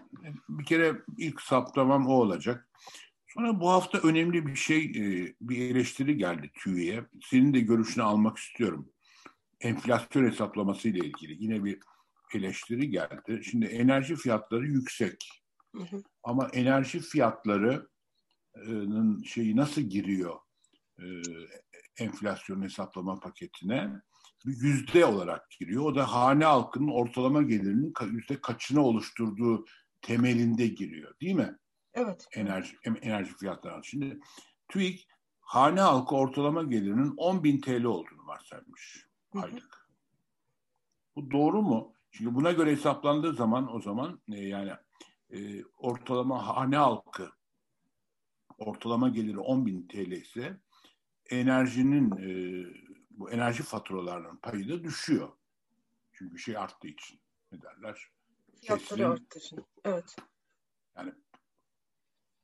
bir 0.49 0.65
kere 0.65 1.01
ilk 1.17 1.41
saptamam 1.41 2.07
o 2.07 2.13
olacak. 2.13 2.69
Sonra 3.27 3.59
bu 3.59 3.69
hafta 3.69 3.97
önemli 3.97 4.47
bir 4.47 4.55
şey, 4.55 4.85
e, 4.85 5.35
bir 5.41 5.57
eleştiri 5.57 6.17
geldi 6.17 6.51
TÜİ'ye. 6.53 7.05
Senin 7.21 7.53
de 7.53 7.59
görüşünü 7.59 8.03
almak 8.03 8.37
istiyorum. 8.37 8.89
Enflasyon 9.61 10.25
hesaplaması 10.25 10.89
ile 10.89 11.07
ilgili 11.07 11.43
yine 11.43 11.63
bir 11.63 11.79
eleştiri 12.33 12.89
geldi. 12.89 13.41
Şimdi 13.43 13.65
enerji 13.65 14.15
fiyatları 14.15 14.67
yüksek. 14.67 15.42
Hı 15.75 15.84
hı. 15.84 16.03
Ama 16.24 16.50
enerji 16.53 17.00
fiyatlarının 17.00 19.24
şeyi 19.24 19.56
nasıl 19.56 19.82
giriyor 19.82 20.39
e, 21.00 21.06
enflasyon 22.00 22.62
hesaplama 22.62 23.20
paketine? 23.20 24.01
Bir 24.46 24.62
yüzde 24.62 25.06
olarak 25.06 25.51
giriyor. 25.51 25.84
O 25.84 25.96
da 25.96 26.13
hane 26.13 26.46
halkının 26.46 26.92
ortalama 26.92 27.42
gelirinin 27.42 27.94
yüzde 28.12 28.42
kaçını 28.42 28.82
oluşturduğu 28.82 29.65
temelinde 30.01 30.68
giriyor 30.68 31.13
değil 31.22 31.36
mi? 31.36 31.58
Evet. 31.94 32.27
Enerji, 32.34 32.77
enerji 33.01 33.38
fiyatları. 33.38 33.84
Şimdi 33.84 34.20
TÜİK 34.70 35.08
hane 35.39 35.82
halkı 35.82 36.15
ortalama 36.15 36.63
gelirinin 36.63 37.13
10 37.18 37.44
bin 37.44 37.62
TL 37.62 37.84
olduğunu 37.84 38.27
varsaymış 38.27 39.08
aylık. 39.36 39.89
Bu 41.15 41.32
doğru 41.32 41.62
mu? 41.62 41.94
Çünkü 42.12 42.36
buna 42.36 42.51
göre 42.51 42.72
hesaplandığı 42.72 43.34
zaman 43.34 43.75
o 43.75 43.82
zaman 43.82 44.22
e, 44.32 44.39
yani 44.39 44.72
e, 45.33 45.63
ortalama 45.77 46.47
hane 46.47 46.77
halkı 46.77 47.31
ortalama 48.57 49.09
geliri 49.09 49.39
10 49.39 49.65
bin 49.65 49.87
TL 49.87 50.11
ise 50.11 50.57
enerjinin 51.29 52.11
e, 52.11 52.65
bu 53.09 53.31
enerji 53.31 53.63
faturalarının 53.63 54.35
payı 54.35 54.69
da 54.69 54.83
düşüyor. 54.83 55.29
Çünkü 56.13 56.39
şey 56.39 56.57
arttığı 56.57 56.87
için 56.87 57.19
ne 57.51 57.61
derler? 57.61 58.07
Fiyatları 58.61 59.07
arttığı 59.07 59.39
için. 59.39 59.65
Evet. 59.85 60.15
Yani 60.97 61.11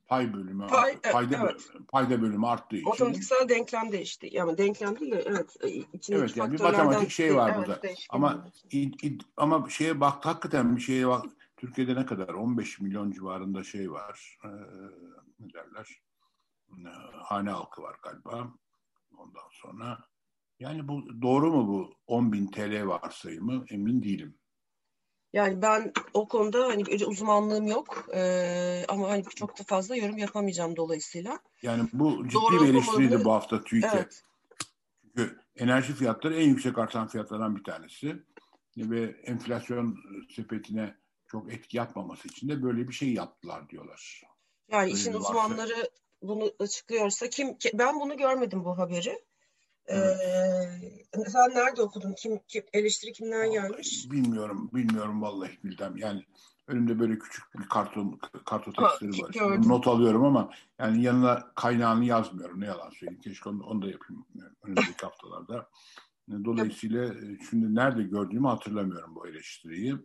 pay 0.08 0.34
bölümü 0.34 0.68
pay, 0.68 1.02
payda, 1.02 1.38
evet. 1.44 1.70
payda 1.88 2.22
bölümü 2.22 2.48
arttığı 2.48 2.76
için. 2.76 2.90
Otomatiksel 2.90 3.50
denklem 3.50 3.92
değişti. 3.92 4.30
Yani 4.32 4.58
denklem 4.58 5.00
değil 5.00 5.12
de 5.12 5.24
evet. 5.26 5.56
E, 5.62 5.70
içindeki 5.70 6.14
evet 6.14 6.38
yani 6.38 6.54
bir 6.54 6.60
matematik 6.60 7.12
şey 7.12 7.36
var 7.36 7.54
evet, 7.56 7.68
burada. 7.68 7.82
Ama 8.10 8.52
id, 8.72 8.94
id, 9.02 9.22
ama 9.38 9.70
şeye 9.70 10.00
bak 10.00 10.26
hakikaten 10.26 10.76
bir 10.76 10.82
şeye 10.82 11.08
bak. 11.08 11.26
Türkiye'de 11.60 11.96
ne 11.96 12.06
kadar? 12.06 12.28
15 12.28 12.80
milyon 12.80 13.12
civarında 13.12 13.64
şey 13.64 13.92
var. 13.92 14.38
Ee, 14.44 14.48
ne 15.40 15.54
derler? 15.54 16.02
Ee, 16.70 16.90
hane 17.24 17.50
halkı 17.50 17.82
var 17.82 17.96
galiba. 18.04 18.54
Ondan 19.18 19.50
sonra 19.52 20.00
yani 20.60 20.88
bu 20.88 21.22
doğru 21.22 21.52
mu 21.52 21.68
bu 21.68 21.94
10 22.08 22.34
bin 22.34 22.48
TL 22.48 22.88
varsayımı 22.88 23.66
emin 23.70 24.04
değilim. 24.04 24.38
Yani 25.34 25.62
ben 25.62 25.92
o 26.14 26.28
konuda 26.28 26.68
hani 26.68 26.84
uzmanlığım 27.06 27.68
yok 27.68 28.06
ee, 28.16 28.86
ama 28.88 29.10
hani 29.10 29.24
çok 29.24 29.60
da 29.60 29.64
fazla 29.64 29.96
yorum 29.96 30.18
yapamayacağım 30.18 30.76
dolayısıyla. 30.76 31.40
Yani 31.62 31.90
bu 31.94 32.28
ciddi 32.28 32.34
Doğru 32.34 32.64
bir 32.64 32.70
eleştiriydi 32.70 33.26
bu 33.26 33.32
hafta 33.32 33.64
TÜİK'e. 33.64 33.90
Evet. 33.94 34.24
Çünkü 35.02 35.40
enerji 35.56 35.94
fiyatları 35.94 36.36
en 36.36 36.48
yüksek 36.48 36.78
artan 36.78 37.08
fiyatlardan 37.08 37.56
bir 37.56 37.64
tanesi. 37.64 38.24
Ve 38.78 39.02
enflasyon 39.24 39.98
sepetine 40.36 40.96
çok 41.32 41.54
etki 41.54 41.78
yapmaması 41.78 42.28
için 42.28 42.50
de 42.50 42.64
böyle 42.64 42.88
bir 42.88 42.94
şey 42.94 43.14
yaptılar 43.14 43.70
diyorlar. 43.70 44.24
Yani 44.72 44.92
işin 44.92 45.14
uzmanları 45.14 45.90
bunu 46.22 46.52
açıklıyorsa 46.60 47.30
kim 47.30 47.58
ben 47.74 48.00
bunu 48.00 48.18
görmedim 48.18 48.66
bu 48.66 48.78
haberi. 48.78 49.24
Ee, 49.90 49.96
sen 51.28 51.50
nerede 51.50 51.82
okudun? 51.82 52.14
Kim, 52.14 52.40
kim 52.48 52.64
eleştiri 52.74 53.12
kimden 53.12 53.40
vallahi 53.40 53.52
gelmiş? 53.52 54.12
Bilmiyorum, 54.12 54.70
bilmiyorum 54.74 55.22
vallahi 55.22 55.60
bildim. 55.64 55.98
Yani 55.98 56.26
önümde 56.68 57.00
böyle 57.00 57.20
küçük 57.20 57.44
bir 57.60 57.70
karton 57.70 58.20
kartotekstleri 58.46 59.24
var. 59.24 59.32
Gördüm. 59.34 59.70
Not 59.70 59.88
alıyorum 59.88 60.26
ama 60.26 60.52
yani 60.80 61.04
yanına 61.04 61.52
kaynağını 61.56 62.06
yazmıyorum. 62.06 62.62
Ne 62.62 62.66
yalan 62.66 62.90
söyleyeyim. 62.90 63.22
Keşke 63.22 63.50
onu, 63.50 63.64
onu 63.64 63.82
da 63.82 63.90
yapayım 63.90 64.26
önümüzdeki 64.64 65.06
haftalarda. 65.06 65.70
Dolayısıyla 66.46 67.06
e, 67.06 67.38
şimdi 67.50 67.76
nerede 67.76 68.04
gördüğümü 68.04 68.48
hatırlamıyorum 68.48 69.16
bu 69.16 69.28
eleştiriyi. 69.28 69.96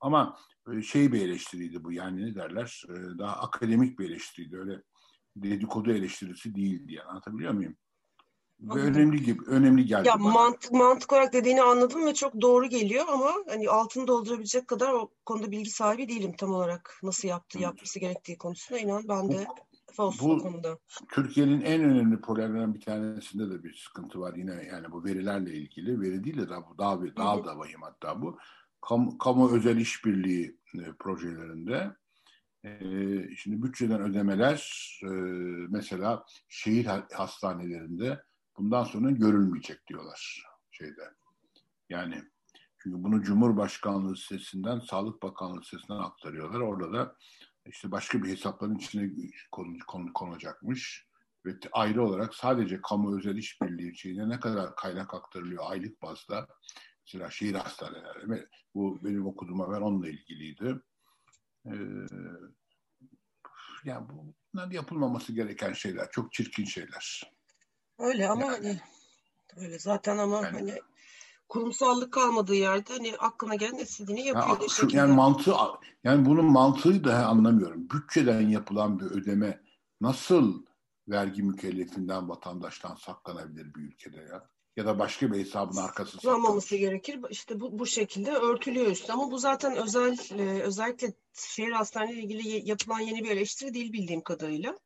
Ama 0.00 0.38
şey 0.82 1.12
bir 1.12 1.20
eleştiriydi 1.20 1.84
bu 1.84 1.92
yani 1.92 2.26
ne 2.26 2.34
derler? 2.34 2.82
E, 2.88 3.18
daha 3.18 3.36
akademik 3.36 3.98
bir 3.98 4.10
eleştiriydi. 4.10 4.58
Öyle 4.58 4.82
dedikodu 5.36 5.92
eleştirisi 5.92 6.54
değildi 6.54 6.92
yani. 6.92 7.08
Anlatabiliyor 7.08 7.52
muyum? 7.52 7.76
Ve 8.60 8.80
önemli 8.80 9.22
gibi 9.22 9.42
önemli 9.46 9.86
geldi. 9.86 10.08
Ya 10.08 10.20
bana. 10.20 10.32
mantık 10.32 10.72
mantık 10.72 11.12
olarak 11.12 11.32
dediğini 11.32 11.62
anladım 11.62 12.06
ve 12.06 12.14
çok 12.14 12.40
doğru 12.40 12.66
geliyor 12.66 13.04
ama 13.08 13.32
hani 13.48 13.68
altını 13.68 14.06
doldurabilecek 14.06 14.68
kadar 14.68 14.92
o 14.92 15.10
konuda 15.26 15.50
bilgi 15.50 15.70
sahibi 15.70 16.08
değilim 16.08 16.32
tam 16.38 16.54
olarak 16.54 16.98
nasıl 17.02 17.28
yaptı, 17.28 17.58
evet. 17.58 17.64
yapması 17.64 18.00
gerektiği 18.00 18.38
konusunda 18.38 18.80
inan 18.80 19.08
ben 19.08 19.32
de 19.32 19.46
falso 19.92 20.28
bu, 20.28 20.38
konuda. 20.38 20.78
Türkiye'nin 21.12 21.60
en 21.60 21.84
önemli 21.84 22.20
problemlerinden 22.20 22.74
bir 22.74 22.80
tanesinde 22.80 23.50
de 23.50 23.62
bir 23.62 23.74
sıkıntı 23.74 24.20
var 24.20 24.34
yine 24.36 24.68
yani 24.72 24.92
bu 24.92 25.04
verilerle 25.04 25.54
ilgili. 25.54 26.00
Veri 26.00 26.24
değil 26.24 26.38
de 26.38 26.48
daha, 26.48 26.62
daha, 26.78 27.16
daha 27.16 27.44
da 27.44 27.58
vahim 27.58 27.82
hatta 27.82 28.22
bu. 28.22 28.38
Kamu, 28.80 29.18
kamu 29.18 29.56
özel 29.56 29.76
işbirliği 29.76 30.59
e, 30.74 30.92
projelerinde 30.98 31.96
e, 32.64 32.70
şimdi 33.36 33.62
bütçeden 33.62 34.00
ödemeler 34.00 34.90
e, 35.02 35.08
mesela 35.68 36.24
şehir 36.48 36.86
hastanelerinde 37.12 38.22
bundan 38.58 38.84
sonra 38.84 39.10
görülmeyecek 39.10 39.86
diyorlar 39.86 40.44
şeyde. 40.70 41.14
Yani 41.88 42.22
çünkü 42.78 43.04
bunu 43.04 43.22
Cumhurbaşkanlığı 43.22 44.16
sitesinden 44.16 44.78
Sağlık 44.78 45.22
Bakanlığı 45.22 45.64
sitesinden 45.64 45.98
aktarıyorlar. 45.98 46.60
Orada 46.60 46.92
da 46.92 47.16
işte 47.66 47.90
başka 47.90 48.22
bir 48.22 48.28
hesapların 48.28 48.76
içine 48.76 49.10
konu, 49.52 49.78
konu, 49.86 50.12
konacakmış. 50.12 51.10
Ve 51.46 51.54
ayrı 51.72 52.04
olarak 52.04 52.34
sadece 52.34 52.80
kamu 52.82 53.18
özel 53.18 53.36
işbirliği 53.36 53.96
şeyine 53.96 54.28
ne 54.28 54.40
kadar 54.40 54.76
kaynak 54.76 55.14
aktarılıyor 55.14 55.64
aylık 55.66 56.02
bazda. 56.02 56.46
Mesela 57.14 57.30
şehir 57.30 57.54
hastaneleri. 57.54 58.46
Bu 58.74 59.04
benim 59.04 59.26
okuduğum 59.26 59.60
haber 59.60 59.80
onunla 59.80 60.08
ilgiliydi. 60.08 60.80
Ee, 61.66 61.72
yani 63.84 64.06
bunlar 64.54 64.70
yapılmaması 64.70 65.32
gereken 65.32 65.72
şeyler. 65.72 66.10
Çok 66.10 66.32
çirkin 66.32 66.64
şeyler. 66.64 67.32
Öyle 67.98 68.28
ama 68.28 68.42
yani. 68.42 68.52
hani 68.54 68.80
öyle 69.56 69.78
zaten 69.78 70.18
ama 70.18 70.36
yani. 70.36 70.58
hani 70.58 70.74
kurumsallık 71.48 72.12
kalmadığı 72.12 72.54
yerde 72.54 72.92
hani 72.92 73.16
aklına 73.16 73.54
gelen 73.54 73.78
istediğini 73.78 74.26
yapıyor. 74.26 74.60
Ya, 74.60 74.68
şu, 74.68 74.88
yani 74.92 75.14
mantığı 75.14 75.54
yani 76.04 76.26
bunun 76.26 76.52
mantığı 76.52 77.04
da 77.04 77.26
anlamıyorum. 77.26 77.90
Bütçeden 77.90 78.40
yapılan 78.40 79.00
bir 79.00 79.04
ödeme 79.04 79.60
nasıl 80.00 80.64
vergi 81.08 81.42
mükellefinden 81.42 82.28
vatandaştan 82.28 82.94
saklanabilir 82.94 83.74
bir 83.74 83.80
ülkede 83.80 84.16
ya? 84.16 84.50
Ya 84.80 84.86
da 84.86 84.98
başka 84.98 85.32
bir 85.32 85.38
hesabın 85.38 85.76
arkası 85.76 86.12
saklanması 86.12 86.76
gerekir. 86.76 87.20
İşte 87.30 87.60
bu, 87.60 87.78
bu 87.78 87.86
şekilde 87.86 88.30
örtülüyor 88.30 88.86
üstü. 88.86 89.12
Ama 89.12 89.30
bu 89.30 89.38
zaten 89.38 89.76
özel 89.76 90.18
e, 90.38 90.62
özellikle 90.62 91.12
şehir 91.34 91.72
hastaneleri 91.72 92.20
ilgili 92.20 92.68
yapılan 92.68 93.00
yeni 93.00 93.24
bir 93.24 93.30
eleştiri 93.30 93.74
değil 93.74 93.92
bildiğim 93.92 94.20
kadarıyla 94.20 94.76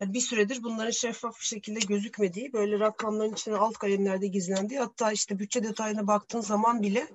yani 0.00 0.14
bir 0.14 0.20
süredir 0.20 0.62
bunların 0.62 0.90
şeffaf 0.90 1.40
bir 1.40 1.44
şekilde 1.44 1.78
gözükmediği, 1.78 2.52
böyle 2.52 2.80
rakamların 2.80 3.32
içine 3.32 3.56
alt 3.56 3.78
kalemlerde 3.78 4.26
gizlendiği, 4.26 4.80
hatta 4.80 5.12
işte 5.12 5.38
bütçe 5.38 5.62
detayına 5.62 6.06
baktığın 6.06 6.40
zaman 6.40 6.82
bile 6.82 7.08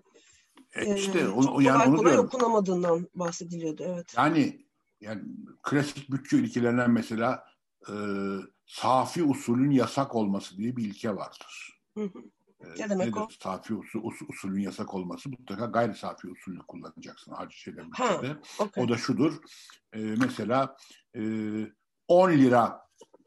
e 0.76 0.96
işte 0.96 1.20
e, 1.20 1.28
o, 1.28 1.60
yani 1.60 1.86
kolay 1.86 1.98
kolay 1.98 2.20
okunamadığından 2.20 3.08
bahsediliyordu. 3.16 3.84
Evet. 3.88 4.14
Yani 4.18 4.66
yani 5.02 5.22
klasik 5.64 6.12
bütçe 6.12 6.38
ilkelerinden 6.38 6.92
mesela 6.92 7.46
e, 7.88 7.94
safi 8.66 9.24
usulün 9.24 9.72
yasak 9.72 10.16
olması 10.16 10.58
diye 10.58 10.78
bir 10.78 10.86
ilke 10.86 11.16
vardır. 11.16 11.73
Hı 11.98 12.04
hı. 12.04 12.24
Ne 12.80 12.90
demek 12.90 13.08
Nedir? 13.08 13.20
o? 13.20 13.28
Safi 13.40 13.74
usul, 13.74 14.04
usul, 14.04 14.26
usulün 14.30 14.62
yasak 14.62 14.94
olması 14.94 15.30
mutlaka 15.30 15.66
gayri 15.66 15.96
safi 15.96 16.28
usulü 16.28 16.60
kullanacaksın 16.60 17.32
harcı 17.32 17.58
şeyden 17.58 17.92
bütçede. 17.92 18.38
Okay. 18.60 18.84
O 18.84 18.90
da 18.90 18.98
şudur. 18.98 19.38
E, 19.94 20.00
mesela 20.00 20.78
e, 21.16 21.22
10 22.08 22.32
lira 22.32 22.82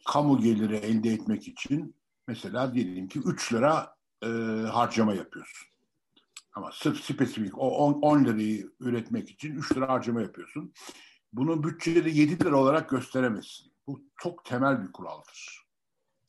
kamu 0.06 0.38
geliri 0.40 0.76
elde 0.76 1.11
etmek 1.11 1.49
için 1.49 1.94
mesela 2.28 2.75
diyelim 2.75 3.08
ki 3.08 3.18
3 3.18 3.52
lira 3.52 3.96
e, 4.23 4.26
harcama 4.73 5.14
yapıyorsun. 5.14 5.68
Ama 6.54 6.70
sırf 6.73 7.00
spesifik 7.00 7.58
o 7.58 7.70
10, 7.70 7.92
10 7.92 8.25
lirayı 8.25 8.73
üretmek 8.80 9.30
için 9.30 9.54
3 9.54 9.76
lira 9.76 9.88
harcama 9.88 10.23
yapıyorsun. 10.23 10.73
Bunu 11.32 11.64
bütçede 11.64 12.11
7 12.11 12.44
lira 12.44 12.56
olarak 12.56 12.90
gösteremezsin. 12.90 13.73
Bu 13.87 14.02
çok 14.16 14.44
temel 14.44 14.82
bir 14.82 14.92
kuraldır. 14.92 15.66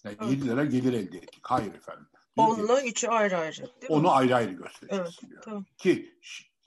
Yani 0.04 0.18
evet. 0.22 0.32
7 0.32 0.48
lira 0.48 0.66
gelir 0.66 0.94
elde 0.94 1.18
ettik. 1.18 1.44
Hayır 1.44 1.74
efendim. 1.74 2.08
Onunla 2.38 2.84
üçü 2.84 3.08
ayrı 3.08 3.38
ayrı. 3.38 3.70
Onu 3.90 4.12
ayrı 4.12 4.36
ayrı 4.36 4.52
göstereceksin 4.52 5.20
evet, 5.22 5.30
diyor. 5.30 5.42
Tamam. 5.44 5.66
Ki 5.78 6.20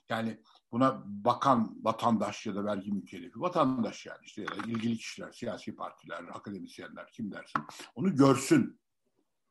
yani 0.09 0.39
buna 0.71 1.03
bakan 1.05 1.77
vatandaş 1.83 2.45
ya 2.45 2.55
da 2.55 2.65
vergi 2.65 2.91
mükellefi, 2.91 3.41
vatandaş 3.41 4.05
yani 4.05 4.19
işte 4.23 4.41
ya 4.41 4.47
da 4.47 4.67
ilgili 4.67 4.97
kişiler, 4.97 5.31
siyasi 5.31 5.75
partiler, 5.75 6.23
akademisyenler 6.33 7.11
kim 7.11 7.31
dersin, 7.31 7.61
onu 7.95 8.15
görsün. 8.15 8.80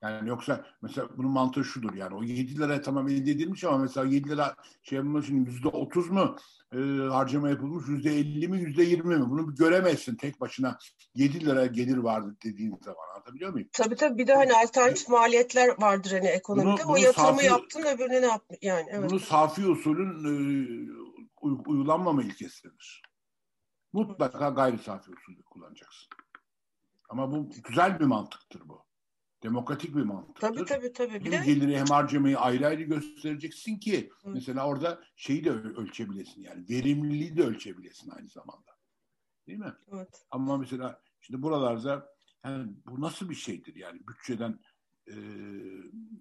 Yani 0.02 0.28
yoksa 0.28 0.66
mesela 0.82 1.08
bunun 1.16 1.30
mantığı 1.30 1.64
şudur 1.64 1.94
yani 1.94 2.14
o 2.14 2.22
7 2.22 2.58
lira 2.58 2.82
tamam 2.82 3.08
elde 3.08 3.30
edilmiş 3.30 3.64
ama 3.64 3.78
mesela 3.78 4.06
7 4.06 4.28
lira 4.28 4.54
şey 4.82 4.96
yapılmış 4.96 5.26
şimdi 5.26 5.50
yüzde 5.50 5.68
30 5.68 6.10
mu 6.10 6.36
e, 6.72 6.78
harcama 7.10 7.48
yapılmış 7.48 7.88
yüzde 7.88 8.18
50 8.18 8.48
mi 8.48 8.60
yüzde 8.60 8.82
20 8.82 9.16
mi 9.16 9.30
bunu 9.30 9.54
göremezsin 9.54 10.16
tek 10.16 10.40
başına 10.40 10.78
7 11.14 11.46
lira 11.46 11.66
gelir 11.66 11.96
vardı 11.96 12.36
dediğin 12.44 12.78
zaman 12.84 13.08
anlatabiliyor 13.14 13.52
muyum? 13.52 13.68
Tabii 13.72 13.96
tabii 13.96 14.18
bir 14.18 14.26
de 14.26 14.34
hani 14.34 14.52
alternatif 14.54 15.08
maliyetler 15.08 15.68
vardır 15.80 16.10
hani 16.12 16.26
ekonomide 16.26 16.72
bunu, 16.72 16.84
bunu 16.84 16.92
o 16.92 16.96
yatırımı 16.96 17.28
safi, 17.28 17.46
yaptın 17.46 17.82
öbürüne 17.82 18.22
ne 18.22 18.26
yaptın 18.26 18.56
yani 18.62 18.86
evet. 18.90 19.10
Bunu 19.10 19.20
safi 19.20 19.66
usulün 19.66 20.24
e, 20.24 20.32
uygulanmama 21.42 22.22
ilkesidir. 22.22 23.02
Mutlaka 23.92 24.48
gayri 24.48 24.78
safi 24.78 25.10
usulü 25.10 25.42
kullanacaksın. 25.42 26.08
Ama 27.08 27.32
bu 27.32 27.50
güzel 27.68 28.00
bir 28.00 28.04
mantıktır 28.04 28.68
bu. 28.68 28.89
Demokratik 29.42 29.96
bir 29.96 30.02
mantıktır. 30.02 30.40
Tabii 30.40 30.64
tabii 30.64 30.92
tabii. 30.92 31.24
Bir 31.24 31.32
hem 31.32 31.44
geliri 31.44 31.78
hem 31.78 31.86
harcamayı 31.86 32.38
ayrı 32.38 32.66
ayrı 32.66 32.82
göstereceksin 32.82 33.78
ki 33.78 34.10
Hı. 34.22 34.30
mesela 34.30 34.66
orada 34.66 35.02
şeyi 35.16 35.44
de 35.44 35.50
ölçebilesin 35.50 36.42
yani 36.42 36.68
verimliliği 36.70 37.36
de 37.36 37.42
ölçebilesin 37.42 38.10
aynı 38.10 38.28
zamanda. 38.28 38.70
Değil 39.46 39.58
mi? 39.58 39.74
Evet. 39.92 40.26
Ama 40.30 40.56
mesela 40.56 41.02
şimdi 41.20 41.42
buralarda 41.42 42.08
yani 42.44 42.72
bu 42.86 43.00
nasıl 43.00 43.30
bir 43.30 43.34
şeydir 43.34 43.76
yani 43.76 44.00
bütçeden 44.08 44.60
e, 45.08 45.14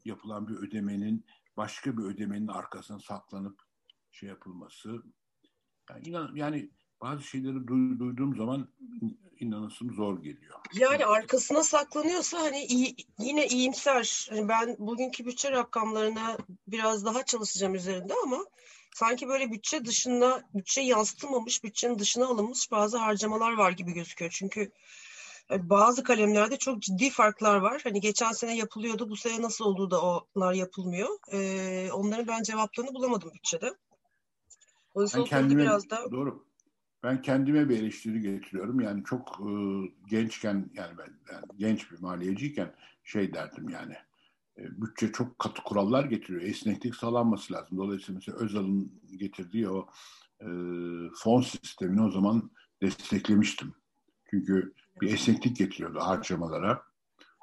yapılan 0.05 0.47
bir 0.47 0.55
ödemenin 0.55 1.25
başka 1.57 1.97
bir 1.97 2.03
ödemenin 2.03 2.47
arkasına 2.47 2.99
saklanıp 2.99 3.61
şey 4.11 4.29
yapılması 4.29 5.03
yani 5.89 6.07
inan 6.07 6.35
yani 6.35 6.71
bazı 7.01 7.23
şeyleri 7.23 7.67
duyduğum 7.67 8.35
zaman 8.35 8.67
inanasım 9.39 9.93
zor 9.93 10.23
geliyor. 10.23 10.59
Yani 10.73 11.05
arkasına 11.05 11.63
saklanıyorsa 11.63 12.39
hani 12.39 12.65
iyi, 12.65 12.95
yine 13.19 13.47
iyimser. 13.47 14.29
Yani 14.31 14.47
ben 14.47 14.75
bugünkü 14.79 15.25
bütçe 15.25 15.51
rakamlarına 15.51 16.37
biraz 16.67 17.05
daha 17.05 17.25
çalışacağım 17.25 17.75
üzerinde 17.75 18.13
ama 18.23 18.45
sanki 18.95 19.27
böyle 19.27 19.51
bütçe 19.51 19.85
dışında 19.85 20.43
bütçe 20.53 20.81
yansıtılmamış, 20.81 21.63
bütçenin 21.63 21.99
dışına 21.99 22.27
alınmış 22.27 22.71
bazı 22.71 22.97
harcamalar 22.97 23.53
var 23.53 23.71
gibi 23.71 23.93
gözüküyor. 23.93 24.31
Çünkü 24.31 24.71
e, 25.51 25.69
bazı 25.69 26.03
kalemlerde 26.03 26.57
çok 26.57 26.81
ciddi 26.81 27.09
farklar 27.09 27.55
var. 27.55 27.81
Hani 27.83 28.01
geçen 28.01 28.31
sene 28.31 28.57
yapılıyordu, 28.57 29.09
bu 29.09 29.15
sene 29.15 29.41
nasıl 29.41 29.65
olduğu 29.65 29.91
da 29.91 30.01
onlar 30.35 30.53
yapılmıyor. 30.53 31.17
Ee, 31.31 31.91
onların 31.91 32.27
ben 32.27 32.43
cevaplarını 32.43 32.93
bulamadım 32.93 33.31
bütçede. 33.33 33.73
O 34.93 35.01
yüzden 35.01 35.21
ben 35.21 35.25
kendime, 35.25 35.61
biraz 35.61 35.89
da... 35.89 36.11
Doğru 36.11 36.48
ben 37.03 37.21
kendime 37.21 37.69
bir 37.69 37.77
eleştiri 37.77 38.21
getiriyorum. 38.21 38.79
Yani 38.79 39.03
çok 39.03 39.39
e, 39.39 39.51
gençken 40.09 40.69
yani 40.73 40.97
ben 40.97 41.33
yani 41.33 41.45
genç 41.57 41.91
bir 41.91 41.99
maliyeciyken 41.99 42.73
şey 43.03 43.33
derdim 43.33 43.69
yani 43.69 43.93
e, 44.57 44.81
bütçe 44.81 45.11
çok 45.11 45.39
katı 45.39 45.63
kurallar 45.63 46.05
getiriyor. 46.05 46.41
Esneklik 46.41 46.95
sağlanması 46.95 47.53
lazım. 47.53 47.77
Dolayısıyla 47.77 48.15
mesela 48.19 48.37
Özal'ın 48.37 49.01
getirdiği 49.17 49.69
o 49.69 49.87
e, 50.41 50.47
fon 51.15 51.41
sistemini 51.41 52.01
o 52.01 52.11
zaman 52.11 52.51
desteklemiştim. 52.81 53.73
Çünkü 54.29 54.73
bir 55.01 55.13
esneklik 55.13 55.57
getiriyordu 55.57 55.99
harcamalara. 55.99 56.83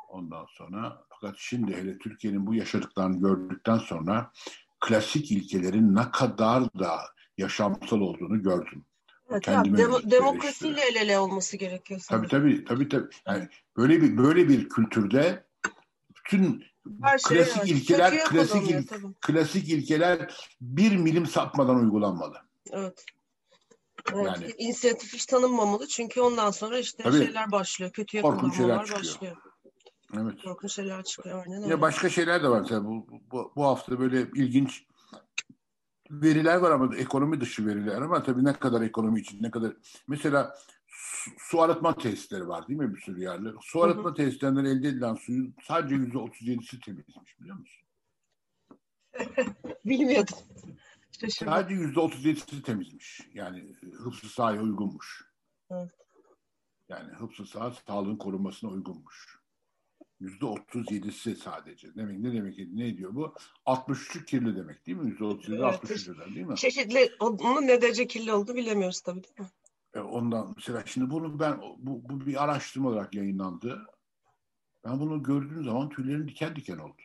Ondan 0.09 0.47
sonra 0.49 1.05
fakat 1.09 1.35
şimdi 1.39 1.77
hele 1.77 1.99
Türkiye'nin 1.99 2.47
bu 2.47 2.55
yaşadıklarını 2.55 3.21
gördükten 3.21 3.79
sonra 3.79 4.33
klasik 4.81 5.33
ilkelerin 5.33 5.95
ne 5.95 6.11
kadar 6.11 6.65
da 6.79 7.01
yaşamsal 7.39 8.01
olduğunu 8.01 8.43
gördüm. 8.43 8.85
Evet, 9.31 9.43
Kendime 9.43 9.79
demo, 9.79 10.11
demokrasiyle 10.11 10.81
el 10.81 10.97
ele 10.97 11.19
olması 11.19 11.57
gerekiyor. 11.57 12.01
Sanırım. 12.01 12.29
Tabii 12.29 12.65
tabii 12.65 12.65
tabii 12.65 12.89
tabii. 12.89 13.09
Yani 13.27 13.49
böyle 13.77 14.03
bir 14.03 14.19
böyle 14.19 14.49
bir 14.49 14.69
kültürde 14.69 15.45
bütün 16.17 16.65
Her 17.03 17.19
şey 17.19 17.37
klasik 17.37 17.67
şey, 17.67 17.77
ilkeler 17.77 18.11
Kötüye 18.11 18.45
klasik 18.45 18.71
il, 18.71 18.87
klasik 19.21 19.69
ilkeler 19.69 20.49
bir 20.61 20.97
milim 20.97 21.27
sapmadan 21.27 21.77
uygulanmalı. 21.77 22.37
Evet. 22.71 23.05
Evet, 24.15 24.27
yani, 24.27 24.55
inisiyatif 24.59 25.15
hiç 25.15 25.27
tanınmamalı 25.27 25.87
çünkü 25.87 26.21
ondan 26.21 26.51
sonra 26.51 26.79
işte 26.79 27.03
tabii, 27.03 27.25
şeyler 27.25 27.53
başlıyor. 27.53 27.93
Kötüye 27.93 28.23
kullanmalar 28.23 28.93
başlıyor. 28.93 29.37
Evet. 30.15 30.43
Korkunç 30.45 30.73
şeyler 30.73 31.03
çıkıyor. 31.03 31.43
Aynen 31.47 31.63
öyle. 31.63 31.71
Ya 31.71 31.81
başka 31.81 32.09
şeyler 32.09 32.43
de 32.43 32.49
var. 32.49 32.61
Mesela 32.61 32.85
bu, 32.85 33.07
bu, 33.33 33.53
bu 33.57 33.65
hafta 33.65 33.99
böyle 33.99 34.21
ilginç 34.35 34.85
veriler 36.11 36.57
var 36.57 36.71
ama 36.71 36.97
ekonomi 36.97 37.41
dışı 37.41 37.67
veriler 37.67 38.03
ama 38.03 38.23
tabii 38.23 38.45
ne 38.45 38.53
kadar 38.53 38.83
ekonomi 38.83 39.21
için 39.21 39.43
ne 39.43 39.51
kadar 39.51 39.73
mesela 40.09 40.55
su, 40.87 41.31
su 41.39 41.63
arıtma 41.63 41.97
tesisleri 41.97 42.49
var 42.49 42.69
değil 42.69 42.79
mi 42.79 42.95
bir 42.95 43.01
sürü 43.01 43.21
yerler. 43.21 43.55
Su 43.63 43.83
arıtma 43.83 44.15
tesislerinden 44.15 44.65
elde 44.65 44.89
edilen 44.89 45.15
suyun 45.15 45.55
sadece 45.63 45.95
yüzde 45.95 46.19
otuz 46.19 46.49
yedisi 46.49 46.81
temizmiş 46.81 47.41
biliyor 47.41 47.57
musun? 47.57 47.87
Bilmiyordum. 49.85 50.39
Şaşırdım. 51.21 51.53
Sadece 51.53 51.75
yüzde 51.75 52.01
otuz 52.01 52.25
yedisi 52.25 52.63
temizmiş. 52.63 53.21
Yani 53.35 53.59
e, 53.59 53.87
hıfzı 53.87 54.29
sahaya 54.29 54.63
uygunmuş. 54.63 55.25
Evet. 55.71 55.91
Yani 56.89 57.13
hıfzı 57.13 57.47
saha 57.47 57.73
sağlığın 57.87 58.17
korunmasına 58.17 58.71
uygunmuş. 58.71 59.36
Yüzde 60.21 60.47
otuz 60.47 60.93
yedisi 60.93 61.37
sadece. 61.37 61.95
Demek 61.95 62.19
ne 62.19 62.33
demek 62.33 62.59
ne 62.59 62.97
diyor 62.97 63.15
bu? 63.15 63.35
63'ü 63.67 64.25
kirli 64.25 64.57
demek 64.57 64.87
değil 64.87 64.99
mi? 64.99 65.11
Yüzde 65.11 65.25
otuz 65.25 65.49
yedi, 65.49 65.65
altmış 65.65 65.91
üçüden 65.91 66.35
değil 66.35 66.47
mi? 66.47 66.57
Çeşitli, 66.57 67.11
onun 67.21 67.67
ne 67.67 67.83
derece 67.83 68.07
kirli 68.07 68.33
oldu 68.33 68.55
bilemiyoruz 68.55 69.01
tabii 69.01 69.25
değil 69.25 69.41
mi? 69.41 69.47
E 69.95 70.01
ondan 70.01 70.53
mesela 70.57 70.83
şimdi 70.87 71.11
bunu 71.11 71.41
ben 71.41 71.61
bu, 71.61 72.09
bu 72.09 72.27
bir 72.27 72.45
araştırma 72.45 72.89
olarak 72.89 73.15
yayınlandı. 73.15 73.87
Ben 74.85 75.01
bunu 75.01 75.23
gördüğüm 75.23 75.65
zaman 75.65 75.89
tüylerim 75.89 76.29
diken 76.29 76.57
diken 76.57 76.79
oldu. 76.79 77.03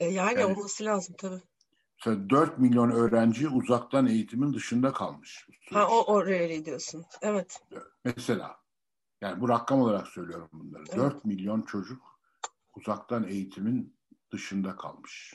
E 0.00 0.06
yani, 0.06 0.40
yani 0.40 0.54
olması 0.54 0.84
lazım 0.84 1.14
tabii. 1.18 1.40
Mesela 2.06 2.30
4 2.30 2.58
milyon 2.58 2.90
öğrenci 2.90 3.48
uzaktan 3.48 4.06
eğitimin 4.06 4.52
dışında 4.52 4.92
kalmış. 4.92 5.46
Ha 5.72 5.88
o 5.88 6.12
oraya 6.12 6.64
diyorsun. 6.64 7.04
Evet. 7.22 7.62
Mesela 8.04 8.59
yani 9.20 9.40
bu 9.40 9.48
rakam 9.48 9.80
olarak 9.80 10.08
söylüyorum 10.08 10.48
bunları. 10.52 10.84
Evet. 10.88 10.96
4 10.96 11.24
milyon 11.24 11.62
çocuk 11.62 12.20
uzaktan 12.74 13.24
eğitimin 13.28 13.96
dışında 14.32 14.76
kalmış. 14.76 15.34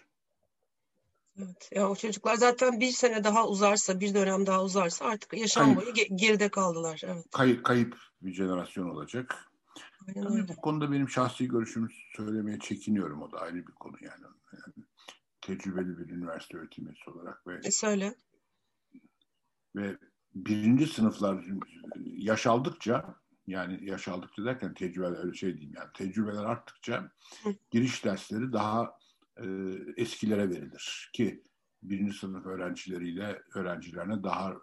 Evet. 1.38 1.70
Ya 1.72 1.90
o 1.90 1.96
çocuklar 1.96 2.36
zaten 2.36 2.80
bir 2.80 2.92
sene 2.92 3.24
daha 3.24 3.48
uzarsa, 3.48 4.00
bir 4.00 4.14
dönem 4.14 4.46
daha 4.46 4.64
uzarsa 4.64 5.06
artık 5.06 5.34
yaşam 5.34 5.76
kayıp. 5.76 5.96
boyu 5.96 6.18
geride 6.18 6.50
kaldılar. 6.50 7.02
Evet. 7.06 7.26
Kayıp, 7.32 7.64
kayıp 7.64 7.98
bir 8.22 8.34
jenerasyon 8.34 8.90
olacak. 8.90 9.52
Aynen 10.08 10.32
öyle. 10.32 10.48
Bu 10.48 10.56
konuda 10.56 10.92
benim 10.92 11.10
şahsi 11.10 11.48
görüşümü 11.48 11.90
söylemeye 12.16 12.60
çekiniyorum. 12.60 13.22
O 13.22 13.32
da 13.32 13.40
ayrı 13.40 13.68
bir 13.68 13.74
konu 13.74 13.96
yani. 14.02 14.24
yani 14.54 14.86
tecrübeli 15.42 15.98
bir 15.98 16.10
üniversite 16.10 16.58
öğretim 16.58 16.88
üyesi 16.88 17.10
olarak 17.10 17.48
ve 17.48 17.60
e 17.64 17.72
söyle. 17.72 18.16
Ve 19.76 19.98
birinci 20.36 20.88
sınıflar 20.88 21.46
yaş 22.06 22.48
aldıkça 22.48 23.16
yani 23.48 23.86
yaş 23.86 24.08
aldıkça 24.08 24.46
derken 24.46 24.74
tecrübeler 24.74 25.24
öyle 25.24 25.34
şey 25.34 25.54
diyeyim 25.54 25.74
yani. 25.78 25.90
Tecrübeler 25.94 26.44
arttıkça 26.44 27.12
giriş 27.72 28.06
dersleri 28.06 28.54
daha 28.54 28.98
e, 29.38 29.46
eskilere 29.98 30.50
verilir 30.50 31.10
ki 31.14 31.44
birinci 31.84 32.18
sınıf 32.18 32.46
öğrencileriyle 32.46 33.42
öğrencilerine 33.56 34.24
daha 34.24 34.56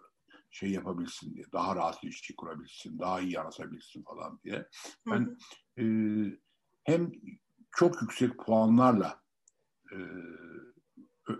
şey 0.51 0.71
yapabilsin 0.71 1.35
diye, 1.35 1.45
daha 1.53 1.75
rahat 1.75 2.03
ilişki 2.03 2.35
kurabilsin, 2.35 2.99
daha 2.99 3.21
iyi 3.21 3.39
anlatabilsin 3.39 4.03
falan 4.03 4.39
diye. 4.43 4.67
Ben 5.11 5.37
e, 5.79 5.85
hem 6.83 7.11
çok 7.71 8.01
yüksek 8.01 8.37
puanlarla 8.37 9.21
e, 9.91 9.97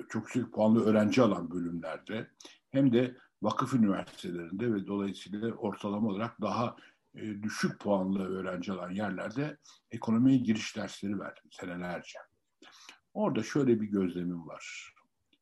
çok 0.10 0.36
yüksek 0.36 0.54
puanlı 0.54 0.86
öğrenci 0.86 1.22
alan 1.22 1.52
bölümlerde 1.52 2.30
hem 2.70 2.94
de 2.94 3.18
vakıf 3.42 3.74
üniversitelerinde 3.74 4.74
ve 4.74 4.88
dolayısıyla 4.88 5.52
ortalama 5.52 6.08
olarak 6.08 6.42
daha 6.42 6.76
e, 7.16 7.44
düşük 7.44 7.80
puanlı 7.80 8.28
öğrenci 8.28 8.72
alan 8.72 8.92
yerlerde 8.92 9.58
ekonomiye 9.92 10.38
giriş 10.38 10.76
dersleri 10.76 11.20
verdim 11.20 11.50
senelerce. 11.52 12.20
Orada 13.14 13.44
şöyle 13.44 13.82
bir 13.82 13.88
gözlemim 13.88 14.48
var. 14.48 14.94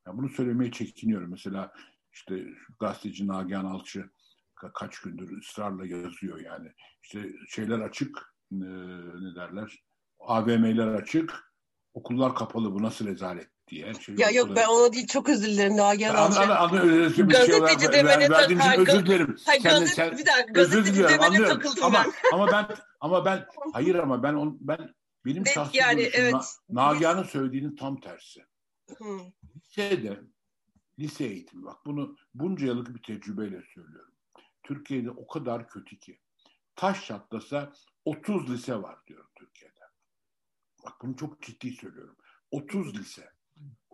Yani 0.07 0.17
bunu 0.17 0.29
söylemeye 0.29 0.71
çekiniyorum. 0.71 1.31
Mesela 1.31 1.73
işte 2.13 2.47
gazeteci 2.79 3.27
Nagihan 3.27 3.65
Alçı 3.65 4.09
kaç 4.73 4.99
gündür 4.99 5.37
ısrarla 5.37 5.85
yazıyor 5.85 6.39
yani. 6.39 6.71
İşte 7.03 7.33
şeyler 7.49 7.79
açık, 7.79 8.35
e, 8.51 8.55
ne 9.21 9.35
derler, 9.35 9.83
AVM'ler 10.19 10.87
açık, 10.87 11.53
okullar 11.93 12.35
kapalı 12.35 12.73
bu 12.73 12.83
nasıl 12.83 13.07
rezalet 13.07 13.49
diye. 13.71 13.93
Şey 13.93 14.15
ya 14.15 14.29
yok 14.29 14.55
ben 14.55 14.67
ona 14.67 14.93
değil 14.93 15.07
çok 15.07 15.29
özür 15.29 15.47
dilerim 15.47 15.77
Nagihan 15.77 16.15
Alçı. 16.15 16.39
Anla, 16.39 16.59
anla, 16.59 16.81
özür 16.81 17.15
şey 17.15 17.25
gazeteci 17.25 17.85
şey 17.85 17.93
demene 17.93 18.29
verdiğim 18.29 18.59
için 18.59 18.71
özür 18.71 19.05
dilerim. 19.05 19.37
Hayır, 19.45 19.61
sen, 19.61 19.71
gazete, 19.71 19.91
sen, 19.95 20.11
bir 20.11 20.25
dakika, 20.25 20.51
gazeteci 20.53 21.03
demene 21.03 21.37
takıldım 21.37 21.83
ama, 21.83 22.05
ben. 22.05 22.37
ama 22.37 22.51
ben 22.51 22.67
ama 23.01 23.25
ben 23.25 23.45
hayır 23.73 23.95
ama 23.95 24.23
ben 24.23 24.33
on, 24.33 24.57
ben 24.61 24.93
benim 25.25 25.43
evet, 25.45 25.53
şahsi 25.53 25.77
yani, 25.77 26.01
evet. 26.01 26.35
Nagihan'ın 26.69 27.23
söylediğinin 27.23 27.75
tam 27.75 27.99
tersi. 27.99 28.45
Hmm. 28.97 29.19
Lisede 29.55 30.19
lise 30.99 31.23
eğitimi 31.25 31.65
bak 31.65 31.77
bunu 31.85 32.15
bunca 32.33 32.65
yıllık 32.65 32.95
bir 32.95 33.03
tecrübeyle 33.03 33.61
söylüyorum. 33.75 34.13
Türkiye'de 34.63 35.11
o 35.11 35.27
kadar 35.27 35.67
kötü 35.67 35.99
ki 35.99 36.19
taş 36.75 37.05
çatlasa 37.05 37.73
30 38.05 38.49
lise 38.49 38.75
var 38.81 38.99
diyorum 39.07 39.29
Türkiye'de. 39.35 39.79
bak 40.85 40.93
bunu 41.01 41.15
çok 41.15 41.41
ciddi 41.41 41.71
söylüyorum. 41.71 42.15
30 42.51 42.99
lise. 42.99 43.31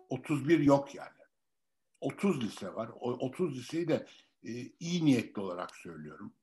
31 0.10 0.60
yok 0.60 0.96
yani. 0.96 1.18
30 2.02 2.44
lise 2.44 2.74
var. 2.74 2.90
O 2.94 3.12
30 3.12 3.58
liseyi 3.58 3.88
de 3.88 4.08
e, 4.44 4.52
iyi 4.80 5.06
niyetli 5.06 5.42
olarak 5.42 5.76
söylüyorum. 5.76 6.34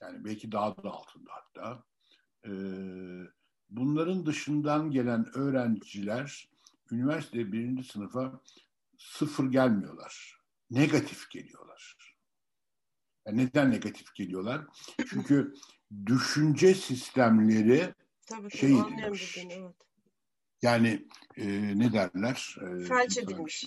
Yani 0.00 0.24
belki 0.24 0.52
daha 0.52 0.76
da 0.76 0.90
altında 0.90 1.30
hatta. 1.32 1.84
E, 2.46 2.50
bunların 3.70 4.26
dışından 4.26 4.90
gelen 4.90 5.36
öğrenciler 5.36 6.50
üniversite 6.90 7.52
birinci 7.52 7.84
sınıfa 7.84 8.40
sıfır 8.98 9.50
gelmiyorlar. 9.50 10.40
Negatif 10.70 11.30
geliyorlar. 11.30 11.96
Yani 13.26 13.46
neden 13.46 13.70
negatif 13.70 14.14
geliyorlar? 14.14 14.66
Çünkü 15.06 15.54
düşünce 16.06 16.74
sistemleri 16.74 17.94
Tabii, 18.26 18.50
şey 18.50 18.80
edilmiş. 18.80 19.38
evet. 19.50 19.74
Yani 20.62 21.06
e, 21.36 21.78
ne 21.78 21.92
derler? 21.92 22.56
E, 22.60 22.84
felç 22.84 23.18
edilmiş. 23.18 23.66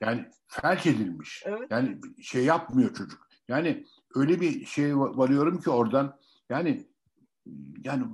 Yani 0.00 0.30
felç 0.46 0.86
edilmiş. 0.86 1.42
Evet. 1.46 1.70
Yani 1.70 2.00
şey 2.22 2.44
yapmıyor 2.44 2.94
çocuk. 2.94 3.28
Yani 3.48 3.84
öyle 4.14 4.40
bir 4.40 4.66
şey 4.66 4.96
varıyorum 4.96 5.60
ki 5.60 5.70
oradan 5.70 6.18
yani 6.48 6.86
yani 7.84 8.04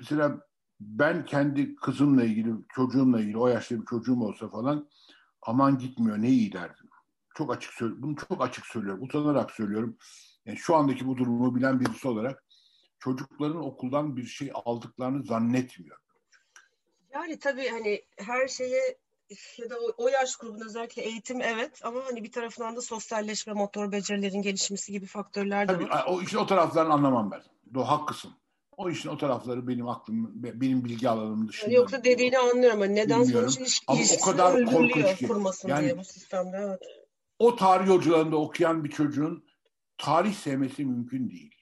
mesela 0.00 0.40
ben 0.80 1.24
kendi 1.24 1.74
kızımla 1.74 2.24
ilgili, 2.24 2.52
çocuğumla 2.74 3.20
ilgili 3.20 3.38
o 3.38 3.48
yaşta 3.48 3.80
bir 3.80 3.86
çocuğum 3.86 4.20
olsa 4.20 4.48
falan 4.48 4.88
aman 5.42 5.78
gitmiyor 5.78 6.22
ne 6.22 6.28
iyi 6.28 6.52
derdim. 6.52 6.88
Çok 7.34 7.56
açık 7.56 7.72
söylüyorum. 7.72 8.02
Bunu 8.02 8.16
çok 8.28 8.42
açık 8.44 8.66
söylüyorum. 8.66 9.02
Utanarak 9.02 9.50
söylüyorum. 9.50 9.96
Yani 10.46 10.58
şu 10.58 10.76
andaki 10.76 11.06
bu 11.06 11.16
durumu 11.16 11.54
bilen 11.54 11.80
birisi 11.80 12.08
olarak 12.08 12.44
çocukların 12.98 13.64
okuldan 13.64 14.16
bir 14.16 14.26
şey 14.26 14.50
aldıklarını 14.64 15.24
zannetmiyorum. 15.24 16.02
Yani 17.14 17.38
tabii 17.38 17.68
hani 17.68 18.02
her 18.16 18.48
şeye 18.48 18.98
ya 19.58 19.70
da 19.70 19.80
o, 19.80 20.04
o 20.04 20.08
yaş 20.08 20.36
grubunda 20.36 20.64
özellikle 20.64 21.02
eğitim 21.02 21.40
evet 21.42 21.80
ama 21.84 22.00
hani 22.04 22.24
bir 22.24 22.32
tarafından 22.32 22.76
da 22.76 22.80
sosyalleşme, 22.80 23.52
motor 23.52 23.92
becerilerin 23.92 24.42
gelişmesi 24.42 24.92
gibi 24.92 25.06
faktörler 25.06 25.68
de 25.68 25.72
tabii, 25.72 25.88
var. 25.88 26.04
O 26.08 26.22
işte 26.22 26.38
o 26.38 26.46
taraflarını 26.46 26.92
anlamam 26.92 27.30
ben. 27.30 27.42
Do 27.74 27.82
haklısın. 27.82 28.30
O 28.76 28.90
işin 28.90 29.08
o 29.08 29.18
tarafları 29.18 29.68
benim 29.68 29.88
aklım, 29.88 30.30
benim 30.34 30.84
bilgi 30.84 31.08
alanım 31.08 31.48
dışında. 31.48 31.70
Yani 31.70 31.76
yoksa 31.76 32.04
dediğini 32.04 32.38
anlıyorum. 32.38 32.80
Hani 32.80 32.94
neden 32.94 33.22
sonuç 33.22 33.58
ilişki, 33.58 33.84
Ama 33.88 34.00
o 34.18 34.24
kadar 34.24 34.64
korkunç 34.64 35.16
ki. 35.18 35.26
Yani, 35.66 35.84
diye 35.84 35.98
bu 35.98 36.04
sistemde. 36.04 36.56
Evet. 36.56 36.80
O 37.38 37.56
tarih 37.56 37.88
hocalarında 37.88 38.36
okuyan 38.36 38.84
bir 38.84 38.90
çocuğun 38.90 39.44
tarih 39.98 40.34
sevmesi 40.34 40.84
mümkün 40.84 41.30
değil. 41.30 41.54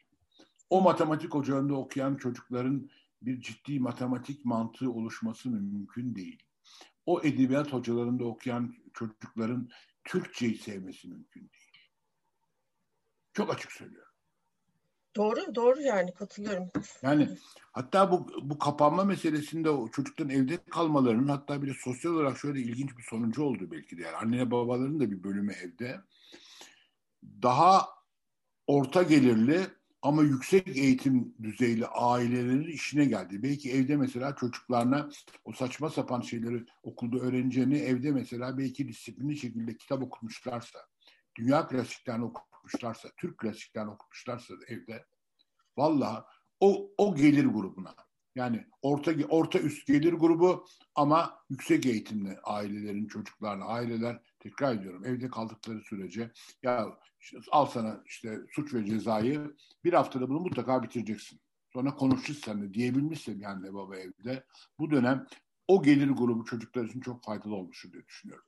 O 0.70 0.80
matematik 0.80 1.34
ocağında 1.34 1.74
okuyan 1.74 2.16
çocukların 2.16 2.90
bir 3.22 3.40
ciddi 3.40 3.80
matematik 3.80 4.44
mantığı 4.44 4.90
oluşması 4.90 5.50
mümkün 5.50 6.14
değil. 6.14 6.42
O 7.06 7.22
edebiyat 7.22 7.72
hocalarında 7.72 8.24
okuyan 8.24 8.74
çocukların 8.94 9.68
Türkçeyi 10.04 10.58
sevmesi 10.58 11.08
mümkün 11.08 11.40
değil. 11.40 11.88
Çok 13.32 13.54
açık 13.54 13.72
söylüyorum. 13.72 14.08
Doğru, 15.16 15.54
doğru 15.54 15.80
yani 15.80 16.14
katılıyorum. 16.14 16.68
Yani 17.02 17.28
hatta 17.72 18.12
bu 18.12 18.30
bu 18.42 18.58
kapanma 18.58 19.04
meselesinde 19.04 19.70
o 19.70 19.90
çocukların 19.90 20.34
evde 20.34 20.58
kalmalarının 20.70 21.28
hatta 21.28 21.62
bir 21.62 21.68
de 21.68 21.74
sosyal 21.74 22.12
olarak 22.12 22.38
şöyle 22.38 22.60
ilginç 22.60 22.98
bir 22.98 23.02
sonucu 23.02 23.42
oldu 23.42 23.70
belki 23.70 23.98
de. 23.98 24.02
Yani 24.02 24.16
anne 24.16 24.50
babaların 24.50 25.00
da 25.00 25.10
bir 25.10 25.22
bölümü 25.22 25.52
evde. 25.52 26.00
Daha 27.42 27.88
orta 28.66 29.02
gelirli 29.02 29.66
ama 30.02 30.22
yüksek 30.22 30.68
eğitim 30.68 31.34
düzeyli 31.42 31.86
ailelerin 31.86 32.68
işine 32.68 33.04
geldi. 33.04 33.42
Belki 33.42 33.72
evde 33.72 33.96
mesela 33.96 34.36
çocuklarına 34.36 35.08
o 35.44 35.52
saçma 35.52 35.90
sapan 35.90 36.20
şeyleri 36.20 36.64
okulda 36.82 37.18
öğreneceğini 37.18 37.78
evde 37.78 38.12
mesela 38.12 38.58
belki 38.58 38.88
disiplinli 38.88 39.36
şekilde 39.36 39.76
kitap 39.76 40.02
okutmuşlarsa, 40.02 40.78
dünya 41.36 41.66
klasiklerini 41.66 42.24
okutmuşlarsa, 42.24 43.08
Türk 43.16 43.38
klasiklerini 43.38 43.90
okutmuşlarsa 43.90 44.54
evde 44.68 45.04
valla 45.76 46.26
o, 46.60 46.90
o 46.98 47.14
gelir 47.14 47.44
grubuna 47.44 47.94
yani 48.34 48.66
orta 48.82 49.12
orta 49.28 49.58
üst 49.58 49.86
gelir 49.86 50.12
grubu 50.12 50.66
ama 50.94 51.40
yüksek 51.50 51.86
eğitimli 51.86 52.38
ailelerin 52.44 53.06
çocuklarına 53.06 53.64
aileler 53.64 54.20
tekrar 54.40 54.74
ediyorum 54.74 55.04
evde 55.04 55.28
kaldıkları 55.28 55.80
sürece 55.80 56.32
ya 56.62 56.98
al 57.50 57.66
sana 57.66 58.02
işte 58.06 58.38
suç 58.52 58.74
ve 58.74 58.86
cezayı 58.86 59.56
bir 59.84 59.92
haftada 59.92 60.28
bunu 60.28 60.40
mutlaka 60.40 60.82
bitireceksin. 60.82 61.40
Sonra 61.72 61.94
konuşacağız 61.94 62.40
seninle 62.40 62.74
diyebilmişse 62.74 63.38
bir 63.38 63.44
anne 63.44 63.74
baba 63.74 63.96
evde 63.96 64.44
bu 64.78 64.90
dönem 64.90 65.26
o 65.68 65.82
gelir 65.82 66.10
grubu 66.10 66.44
çocuklar 66.44 66.84
için 66.84 67.00
çok 67.00 67.24
faydalı 67.24 67.54
olmuştur 67.54 67.92
diye 67.92 68.04
düşünüyorum. 68.06 68.47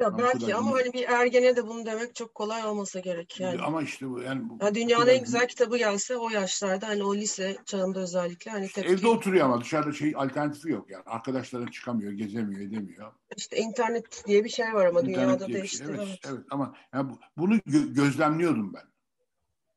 Ya 0.00 0.18
belki 0.18 0.54
ama 0.54 0.72
hani 0.72 0.92
bir 0.92 1.08
ergene 1.08 1.56
de 1.56 1.66
bunu 1.66 1.86
demek 1.86 2.14
çok 2.14 2.34
kolay 2.34 2.64
olmasa 2.64 3.00
gerek 3.00 3.40
yani. 3.40 3.62
Ama 3.62 3.82
işte 3.82 4.10
bu 4.10 4.20
yani 4.22 4.48
bu, 4.48 4.64
ya 4.64 4.74
dünyanın 4.74 5.06
en 5.06 5.24
güzel 5.24 5.48
kitabı 5.48 5.78
gelse 5.78 6.16
o 6.16 6.30
yaşlarda 6.30 6.88
hani 6.88 7.04
o 7.04 7.14
lise 7.14 7.56
çağında 7.66 8.00
özellikle 8.00 8.50
hani 8.50 8.68
tepki... 8.68 8.92
Evde 8.92 9.08
oturuyor 9.08 9.44
ama 9.44 9.60
dışarıda 9.60 9.92
şey 9.92 10.12
alternatifi 10.16 10.70
yok 10.70 10.90
yani. 10.90 11.02
Arkadaşlarına 11.06 11.70
çıkamıyor, 11.70 12.12
gezemiyor, 12.12 12.60
edemiyor. 12.60 13.12
İşte 13.36 13.56
internet 13.56 14.26
diye 14.26 14.44
bir 14.44 14.48
şey 14.48 14.74
var 14.74 14.86
ama 14.86 15.00
internet 15.00 15.16
dünyada 15.16 15.48
değişti. 15.48 15.78
Şey. 15.78 15.86
Evet, 15.86 15.98
evet. 16.00 16.18
evet 16.28 16.44
ama 16.50 16.74
yani 16.94 17.12
bunu 17.36 17.56
gö- 17.56 17.94
gözlemliyordum 17.94 18.74
ben. 18.74 18.90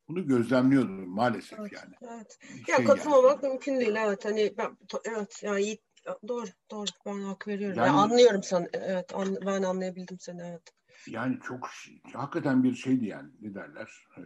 Bunu 0.08 0.28
gözlemliyordum 0.28 1.10
maalesef 1.10 1.60
evet, 1.60 1.72
yani. 1.74 1.96
Evet. 2.02 2.38
Şey 2.66 2.76
ya 2.76 2.86
katılmamak 2.86 3.44
yani. 3.44 3.52
mümkün 3.52 3.80
değil 3.80 3.96
evet. 3.96 4.26
Hani 4.26 4.54
ben 4.58 4.78
evet 5.06 5.44
yani 5.44 5.78
Doğru, 6.28 6.46
doğru. 6.72 6.90
Ben 7.06 7.22
hak 7.22 7.48
veriyorum. 7.48 7.78
Yani, 7.78 7.88
yani 7.88 7.98
anlıyorum 7.98 8.44
sen. 8.44 8.70
Evet, 8.74 9.16
an, 9.16 9.38
ben 9.46 9.64
anlayabildim 9.64 10.20
seni. 10.20 10.42
Evet. 10.42 10.62
Yani 11.08 11.40
çok 11.44 11.70
hakikaten 12.14 12.64
bir 12.64 12.76
şeydi 12.76 13.06
yani 13.06 13.30
ne 13.42 13.56
derler? 13.56 14.08
Ee, 14.18 14.22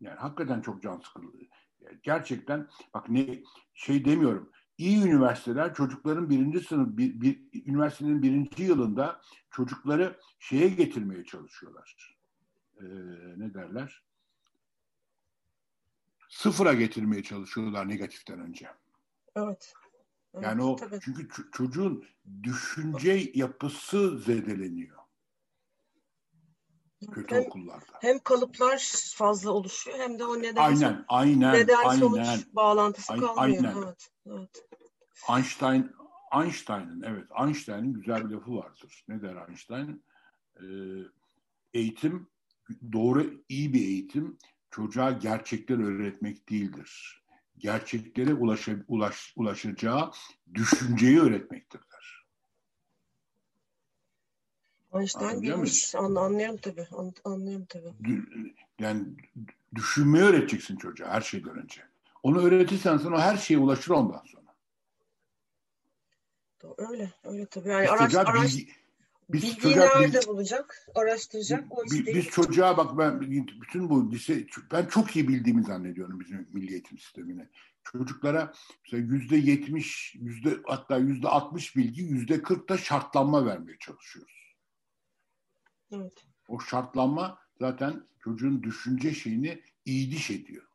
yani 0.00 0.16
hakikaten 0.16 0.60
çok 0.60 0.82
can 0.82 0.98
sıkıntı. 0.98 1.38
Gerçekten 2.02 2.68
bak 2.94 3.08
ne 3.08 3.42
şey 3.74 4.04
demiyorum. 4.04 4.50
İyi 4.78 5.04
üniversiteler 5.04 5.74
çocukların 5.74 6.30
birinci 6.30 6.60
sınıf 6.60 6.88
bir, 6.96 7.20
bir 7.20 7.40
üniversitenin 7.66 8.22
birinci 8.22 8.62
yılında 8.62 9.20
çocukları 9.50 10.20
şeye 10.38 10.68
getirmeye 10.68 11.24
çalışıyorlar. 11.24 12.18
Ee, 12.80 12.84
ne 13.36 13.54
derler? 13.54 14.02
Sıfıra 16.28 16.74
getirmeye 16.74 17.22
çalışıyorlar 17.22 17.88
negatiften 17.88 18.40
önce. 18.40 18.68
Evet. 19.36 19.74
Yani 20.42 20.62
o 20.62 20.76
tabii. 20.76 20.98
çünkü 21.00 21.28
çocuğun 21.52 22.04
düşünce 22.42 23.30
yapısı 23.34 24.18
zedeleniyor. 24.18 24.96
Kötü 27.12 27.34
hem, 27.34 27.42
okullarda. 27.42 27.92
Hem 28.00 28.18
kalıplar 28.18 28.92
fazla 29.14 29.50
oluşuyor 29.50 29.98
hem 29.98 30.18
de 30.18 30.24
o 30.24 30.42
neden 30.42 30.62
aynen, 30.62 31.04
aynen, 31.08 31.54
neden 31.54 31.84
aynen, 31.84 32.00
sonuç 32.00 32.46
bağlantısı 32.52 33.12
aynen, 33.12 33.26
kalmıyor. 33.26 33.64
Aynen. 33.64 33.82
Evet, 33.82 34.08
evet. 34.26 34.66
Einstein 35.30 35.92
Einstein'ın 36.34 37.02
evet 37.02 37.28
Einstein'ın 37.40 37.92
güzel 37.92 38.30
bir 38.30 38.34
lafı 38.34 38.56
vardır. 38.56 39.04
Ne 39.08 39.22
der 39.22 39.48
Einstein? 39.48 40.04
Ee, 40.60 40.64
eğitim 41.74 42.28
doğru 42.92 43.44
iyi 43.48 43.72
bir 43.72 43.80
eğitim 43.80 44.38
çocuğa 44.70 45.10
gerçekler 45.10 45.78
öğretmek 45.78 46.48
değildir 46.50 47.22
gerçeklere 47.58 48.34
ulaş, 48.34 48.68
ulaş, 48.88 49.32
ulaşacağı 49.36 50.10
düşünceyi 50.54 51.20
öğretmektir 51.20 51.80
der. 51.92 52.24
Einstein 54.94 55.42
bilmiş. 55.42 55.94
Anlıyorum 55.94 56.56
tabii. 56.56 56.86
Anlıyorum 57.24 57.66
tabii. 57.68 57.92
Yani 58.78 59.04
düşünmeyi 59.74 60.24
öğreteceksin 60.24 60.76
çocuğa 60.76 61.08
her 61.08 61.20
şeyden 61.20 61.58
önce. 61.58 61.82
Onu 62.22 62.42
öğretirsen 62.42 62.98
sana 62.98 63.20
her 63.20 63.36
şeye 63.36 63.58
ulaşır 63.58 63.90
ondan 63.90 64.22
sonra. 64.26 64.46
Öyle, 66.78 67.12
öyle 67.24 67.46
tabii. 67.46 67.68
Yani 67.68 67.88
araç, 67.88 68.14
araç, 68.14 68.42
bilgi, 68.44 68.72
biz 69.28 69.42
Bilgiyi 69.42 69.60
çocuğa, 69.60 70.00
nerede 70.00 70.18
biz, 70.18 70.28
bulacak? 70.28 70.86
Araştıracak. 70.94 71.64
O 71.70 71.84
biz, 71.84 72.06
biz 72.06 72.26
çocuğa 72.26 72.76
bak 72.76 72.98
ben 72.98 73.20
bütün 73.60 73.90
bu 73.90 74.10
lise 74.10 74.46
ben 74.72 74.86
çok 74.86 75.16
iyi 75.16 75.28
bildiğimi 75.28 75.64
zannediyorum 75.64 76.20
bizim 76.20 76.48
milli 76.52 76.72
eğitim 76.72 76.98
sistemine. 76.98 77.48
Çocuklara 77.82 78.52
yüzde 78.92 79.36
yetmiş, 79.36 80.14
yüzde 80.18 80.56
hatta 80.64 80.98
yüzde 80.98 81.28
altmış 81.28 81.76
bilgi, 81.76 82.02
yüzde 82.02 82.42
kırk 82.42 82.68
da 82.68 82.78
şartlanma 82.78 83.46
vermeye 83.46 83.78
çalışıyoruz. 83.80 84.54
Evet. 85.92 86.24
O 86.48 86.60
şartlanma 86.60 87.38
zaten 87.60 88.06
çocuğun 88.20 88.62
düşünce 88.62 89.14
şeyini 89.14 89.62
iyiliş 89.84 90.30
ediyor. 90.30 90.66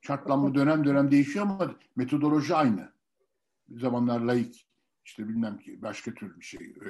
Şartlanma 0.00 0.54
dönem 0.54 0.84
dönem 0.84 1.10
değişiyor 1.10 1.44
ama 1.44 1.76
metodoloji 1.96 2.54
aynı. 2.54 2.92
Bir 3.68 3.80
zamanlar 3.80 4.20
laik 4.20 4.65
işte 5.06 5.28
bilmem 5.28 5.58
ki 5.58 5.82
başka 5.82 6.14
tür 6.14 6.40
bir 6.40 6.44
şey 6.44 6.60
e, 6.66 6.88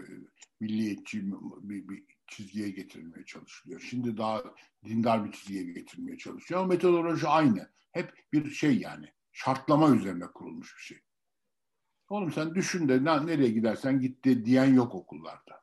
milliyetçi 0.61 1.23
bir, 1.63 1.89
bir 1.89 2.05
çizgiye 2.27 2.71
getirilmeye 2.71 3.25
çalışılıyor. 3.25 3.81
Şimdi 3.81 4.17
daha 4.17 4.43
dindar 4.85 5.25
bir 5.25 5.33
çizgiye 5.33 5.63
getirilmeye 5.63 6.19
çalışıyor 6.19 6.61
ama 6.61 6.69
metodoloji 6.69 7.27
aynı. 7.27 7.71
Hep 7.93 8.15
bir 8.33 8.51
şey 8.51 8.79
yani 8.79 9.13
şartlama 9.33 9.97
üzerine 9.97 10.27
kurulmuş 10.27 10.77
bir 10.77 10.83
şey. 10.83 10.99
Oğlum 12.09 12.33
sen 12.33 12.55
düşün 12.55 12.89
de 12.89 13.05
nereye 13.05 13.51
gidersen 13.51 14.01
git 14.01 14.25
de 14.25 14.45
diyen 14.45 14.75
yok 14.75 14.95
okullarda. 14.95 15.63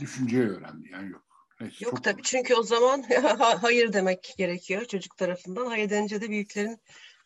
Düşünceyi 0.00 0.48
öğren 0.48 0.84
diyen 0.84 1.02
yok. 1.02 1.24
Neyse, 1.60 1.84
yok 1.84 2.04
tabii 2.04 2.14
olur. 2.14 2.22
çünkü 2.24 2.54
o 2.54 2.62
zaman 2.62 3.02
hayır 3.60 3.92
demek 3.92 4.34
gerekiyor 4.38 4.84
çocuk 4.84 5.16
tarafından. 5.16 5.66
Hayır 5.66 5.90
denince 5.90 6.20
de 6.20 6.30
büyüklerin 6.30 6.78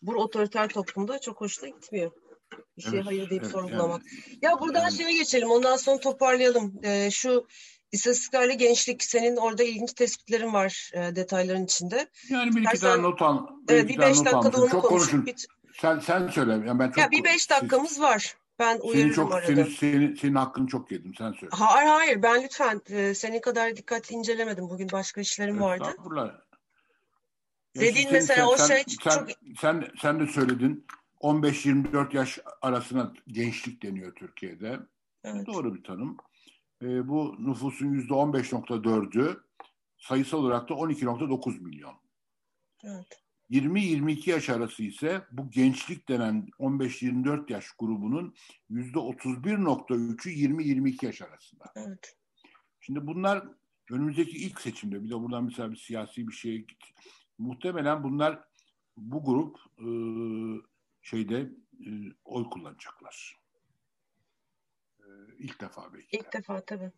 bu 0.03 0.15
otoriter 0.15 0.69
toplumda 0.69 1.19
çok 1.21 1.41
hoşuna 1.41 1.69
gitmiyor. 1.69 2.13
Bir 2.77 2.83
şey 2.83 2.93
evet, 2.95 3.07
hayır 3.07 3.31
deyip 3.31 3.43
evet, 3.43 3.53
sorgulamak. 3.53 4.03
Yani, 4.03 4.39
ya 4.43 4.61
buradan 4.61 4.81
yani, 4.81 4.93
şeye 4.93 5.19
geçelim 5.19 5.51
ondan 5.51 5.77
sonra 5.77 6.01
toparlayalım. 6.01 6.81
Ee, 6.83 7.11
şu 7.11 7.47
İstatistiklerle 7.93 8.55
gençlik 8.55 9.05
senin 9.05 9.37
orada 9.37 9.63
ilginç 9.63 9.93
tespitlerin 9.93 10.53
var 10.53 10.91
e, 10.95 11.17
detayların 11.17 11.65
içinde. 11.65 12.09
Yani 12.29 12.57
bir 12.57 12.63
iki 12.63 12.81
tane 12.81 13.03
not 13.03 13.23
al. 13.23 13.47
Bir, 13.69 13.75
evet, 13.75 13.89
bir 13.89 13.99
beş 13.99 14.19
dakikada 14.19 14.63
onu 14.63 14.71
çok 14.71 14.85
konuşun. 14.85 15.27
Sen 15.81 15.99
sen 15.99 16.29
söyle. 16.29 16.53
Yani 16.53 16.79
ben 16.79 16.89
çok 16.89 16.99
ya 16.99 17.11
bir 17.11 17.25
beş 17.25 17.51
dakikamız 17.51 17.89
siz, 17.89 18.01
var. 18.01 18.37
Ben 18.59 18.79
uyarırım 18.79 19.13
çok, 19.13 19.35
arada. 19.35 19.47
Senin, 19.47 19.65
senin, 19.65 20.15
senin 20.15 20.35
hakkını 20.35 20.67
çok 20.67 20.93
yedim. 20.93 21.15
Sen 21.19 21.33
söyle. 21.33 21.51
Hayır 21.51 21.89
hayır. 21.89 22.23
Ben 22.23 22.43
lütfen 22.43 22.81
e, 22.91 23.15
senin 23.15 23.41
kadar 23.41 23.77
dikkatli 23.77 24.15
incelemedim. 24.15 24.71
Bugün 24.71 24.89
başka 24.93 25.21
işlerim 25.21 25.63
evet, 25.63 25.81
vardı. 25.81 25.97
Dediğin 27.77 28.13
mesela 28.13 28.57
sen, 28.57 28.65
o 28.65 28.69
şey 28.69 28.85
sen, 29.05 29.11
çok... 29.11 29.29
Sen, 29.61 29.89
sen 30.03 30.21
de 30.21 30.27
söyledin. 30.27 30.87
15-24 31.21 32.17
yaş 32.17 32.39
arasına 32.63 33.13
gençlik 33.27 33.83
deniyor 33.83 34.15
Türkiye'de. 34.15 34.81
Evet. 35.25 35.47
Doğru 35.47 35.75
bir 35.75 35.85
tanım. 35.85 36.17
E, 36.83 37.09
bu 37.09 37.37
nüfusun 37.39 37.87
yüzde 37.87 38.15
15.4'ü 38.15 39.41
sayısal 39.99 40.39
olarak 40.39 40.69
da 40.69 40.75
12.9 40.75 41.61
milyon. 41.61 41.95
Evet. 42.85 43.23
20-22 43.51 44.31
yaş 44.31 44.49
arası 44.49 44.83
ise 44.83 45.23
bu 45.33 45.51
gençlik 45.51 46.09
denen 46.09 46.49
15-24 46.59 47.53
yaş 47.53 47.71
grubunun 47.79 48.35
yüzde 48.69 48.99
31.3'ü 48.99 50.31
20-22 50.31 51.07
yaş 51.07 51.23
arasında. 51.23 51.65
Evet. 51.77 52.17
Şimdi 52.81 53.07
bunlar 53.07 53.45
önümüzdeki 53.91 54.37
ilk 54.37 54.61
seçimde 54.61 55.05
bir 55.05 55.11
de 55.11 55.15
buradan 55.15 55.45
mesela 55.45 55.71
bir 55.71 55.77
siyasi 55.77 56.29
bir 56.29 56.33
şeye 56.33 56.59
git. 56.59 56.83
Muhtemelen 57.39 58.03
bunlar 58.03 58.45
bu 58.97 59.25
grup 59.25 59.57
e, 59.79 59.89
şeyde 61.11 61.51
e, 61.87 61.91
oy 62.25 62.51
kullanacaklar. 62.51 63.37
E, 65.01 65.07
ilk 65.39 65.61
defa 65.61 65.93
belki. 65.95 66.17
İlk 66.17 66.33
defa 66.33 66.65
tabii. 66.65 66.93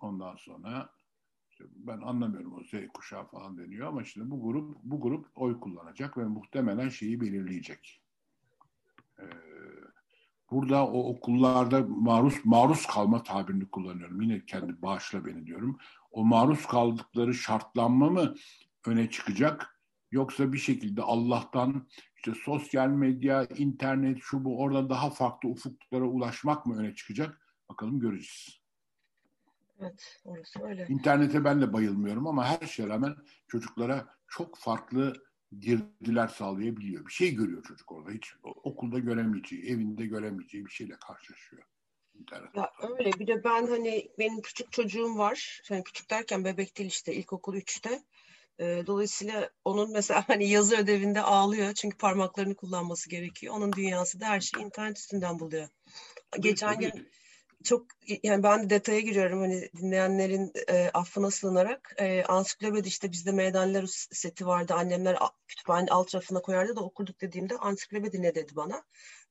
Ondan 0.00 0.36
sonra 0.36 0.92
ben 1.60 2.00
anlamıyorum 2.00 2.54
o 2.54 2.64
Z 2.64 2.88
kuşağı 2.94 3.26
falan 3.26 3.58
deniyor 3.58 3.88
ama 3.88 4.04
şimdi 4.04 4.30
bu 4.30 4.42
grup 4.42 4.76
bu 4.82 5.00
grup 5.00 5.26
oy 5.34 5.60
kullanacak 5.60 6.18
ve 6.18 6.24
muhtemelen 6.24 6.88
şeyi 6.88 7.20
belirleyecek. 7.20 8.02
Ee, 9.18 9.24
burada 10.50 10.86
o 10.86 11.08
okullarda 11.08 11.86
maruz 11.88 12.34
maruz 12.44 12.86
kalma 12.86 13.22
tabirini 13.22 13.70
kullanıyorum. 13.70 14.20
Yine 14.20 14.46
kendi 14.46 14.82
bağışla 14.82 15.24
beni 15.24 15.46
diyorum. 15.46 15.78
O 16.10 16.24
maruz 16.24 16.66
kaldıkları 16.66 17.34
şartlanma 17.34 18.10
mı 18.10 18.34
öne 18.86 19.10
çıkacak? 19.10 19.79
Yoksa 20.10 20.52
bir 20.52 20.58
şekilde 20.58 21.02
Allah'tan 21.02 21.88
işte 22.16 22.32
sosyal 22.44 22.88
medya, 22.88 23.46
internet, 23.56 24.18
şu 24.22 24.44
bu 24.44 24.60
orada 24.60 24.90
daha 24.90 25.10
farklı 25.10 25.48
ufuklara 25.48 26.04
ulaşmak 26.04 26.66
mı 26.66 26.78
öne 26.78 26.94
çıkacak? 26.94 27.40
Bakalım 27.68 28.00
göreceğiz. 28.00 28.60
Evet, 29.80 30.20
orası 30.24 30.62
öyle. 30.62 30.86
İnternete 30.88 31.44
ben 31.44 31.60
de 31.60 31.72
bayılmıyorum 31.72 32.26
ama 32.26 32.46
her 32.46 32.66
şeye 32.66 32.88
rağmen 32.88 33.16
çocuklara 33.48 34.14
çok 34.28 34.58
farklı 34.58 35.12
girdiler 35.58 36.28
sağlayabiliyor. 36.28 37.06
Bir 37.06 37.12
şey 37.12 37.34
görüyor 37.34 37.62
çocuk 37.62 37.92
orada. 37.92 38.10
Hiç 38.10 38.34
okulda 38.42 38.98
göremeyeceği, 38.98 39.62
evinde 39.62 40.06
göremeyeceği 40.06 40.66
bir 40.66 40.70
şeyle 40.70 40.96
karşılaşıyor. 41.06 41.62
İnternet. 42.14 42.56
Ya 42.56 42.72
öyle. 42.98 43.12
Bir 43.12 43.26
de 43.26 43.44
ben 43.44 43.66
hani 43.66 44.10
benim 44.18 44.40
küçük 44.40 44.72
çocuğum 44.72 45.18
var. 45.18 45.62
Yani 45.70 45.84
küçük 45.84 46.10
derken 46.10 46.44
bebek 46.44 46.78
değil 46.78 46.88
işte 46.88 47.14
ilkokul 47.14 47.54
3'te. 47.54 48.02
Dolayısıyla 48.60 49.50
onun 49.64 49.92
mesela 49.92 50.24
hani 50.28 50.48
yazı 50.48 50.76
ödevinde 50.76 51.20
ağlıyor 51.20 51.72
çünkü 51.72 51.96
parmaklarını 51.96 52.54
kullanması 52.54 53.10
gerekiyor. 53.10 53.54
Onun 53.54 53.72
dünyası 53.72 54.20
da 54.20 54.26
her 54.26 54.40
şeyi 54.40 54.64
internet 54.64 54.98
üstünden 54.98 55.38
buluyor. 55.38 55.68
Geçen 56.40 56.78
gün 56.78 57.10
çok 57.64 57.86
yani 58.22 58.42
ben 58.42 58.64
de 58.64 58.70
detaya 58.70 59.00
giriyorum 59.00 59.40
hani 59.40 59.68
dinleyenlerin 59.76 60.52
e, 60.68 60.90
affına 60.94 61.30
sığınarak 61.30 61.94
e, 61.98 62.24
ansiklopedi 62.24 62.88
işte 62.88 63.12
bizde 63.12 63.32
meydanlar 63.32 63.84
seti 64.12 64.46
vardı 64.46 64.74
annemler 64.74 65.18
kütüphane 65.48 65.90
alt 65.90 66.14
rafına 66.14 66.42
koyardı 66.42 66.76
da 66.76 66.80
okurduk 66.80 67.20
dediğimde 67.20 67.56
ansiklopedi 67.56 68.22
ne 68.22 68.34
dedi 68.34 68.56
bana 68.56 68.82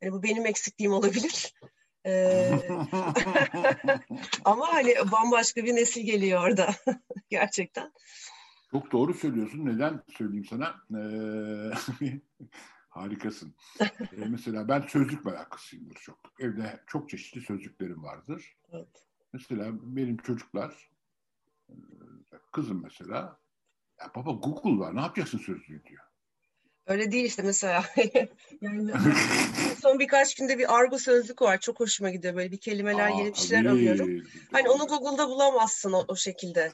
hani 0.02 0.12
bu 0.12 0.24
benim 0.24 0.46
eksikliğim 0.46 0.94
olabilir 0.94 1.54
ama 4.46 4.74
hani 4.74 4.96
bambaşka 5.12 5.64
bir 5.64 5.76
nesil 5.76 6.02
geliyor 6.02 6.44
orada 6.44 6.76
gerçekten. 7.30 7.94
Çok 8.72 8.92
doğru 8.92 9.14
söylüyorsun. 9.14 9.66
Neden 9.66 10.04
söyleyeyim 10.18 10.46
sana? 10.46 10.76
Ee, 10.96 11.72
Harikasın. 12.90 13.56
ee, 13.82 14.26
mesela 14.30 14.68
ben 14.68 14.82
sözlük 14.82 15.26
meraklısıyımdır 15.26 15.96
çok. 15.96 16.20
Evde 16.40 16.84
çok 16.88 17.10
çeşitli 17.10 17.42
sözlüklerim 17.42 18.04
vardır. 18.04 18.58
Evet. 18.72 19.08
Mesela 19.34 19.72
benim 19.82 20.18
çocuklar, 20.18 20.90
e, 21.70 21.74
kızım 22.52 22.84
mesela, 22.84 23.40
ya 24.00 24.12
baba 24.16 24.32
Google 24.32 24.80
var 24.80 24.96
ne 24.96 25.02
yapacaksın 25.02 25.38
sözlüğü 25.38 25.84
diyor. 25.84 26.04
Öyle 26.88 27.12
değil 27.12 27.26
işte 27.26 27.44
mesela. 27.44 27.84
yani 28.62 28.92
son 29.82 30.00
birkaç 30.00 30.36
günde 30.36 30.58
bir 30.58 30.76
argo 30.76 30.98
sözlük 30.98 31.42
var. 31.42 31.60
Çok 31.60 31.80
hoşuma 31.80 32.10
gidiyor. 32.10 32.36
Böyle 32.36 32.52
bir 32.52 32.58
kelimeler, 32.60 33.06
Aa, 33.06 33.20
yeni 33.20 33.34
bir 33.34 33.38
şeyler 33.38 33.64
tabii. 33.64 33.70
arıyorum. 33.70 34.24
Hani 34.52 34.70
onu 34.70 34.88
Google'da 34.88 35.30
bulamazsın 35.30 35.94
o, 35.94 36.06
o 36.08 36.16
şekilde 36.16 36.74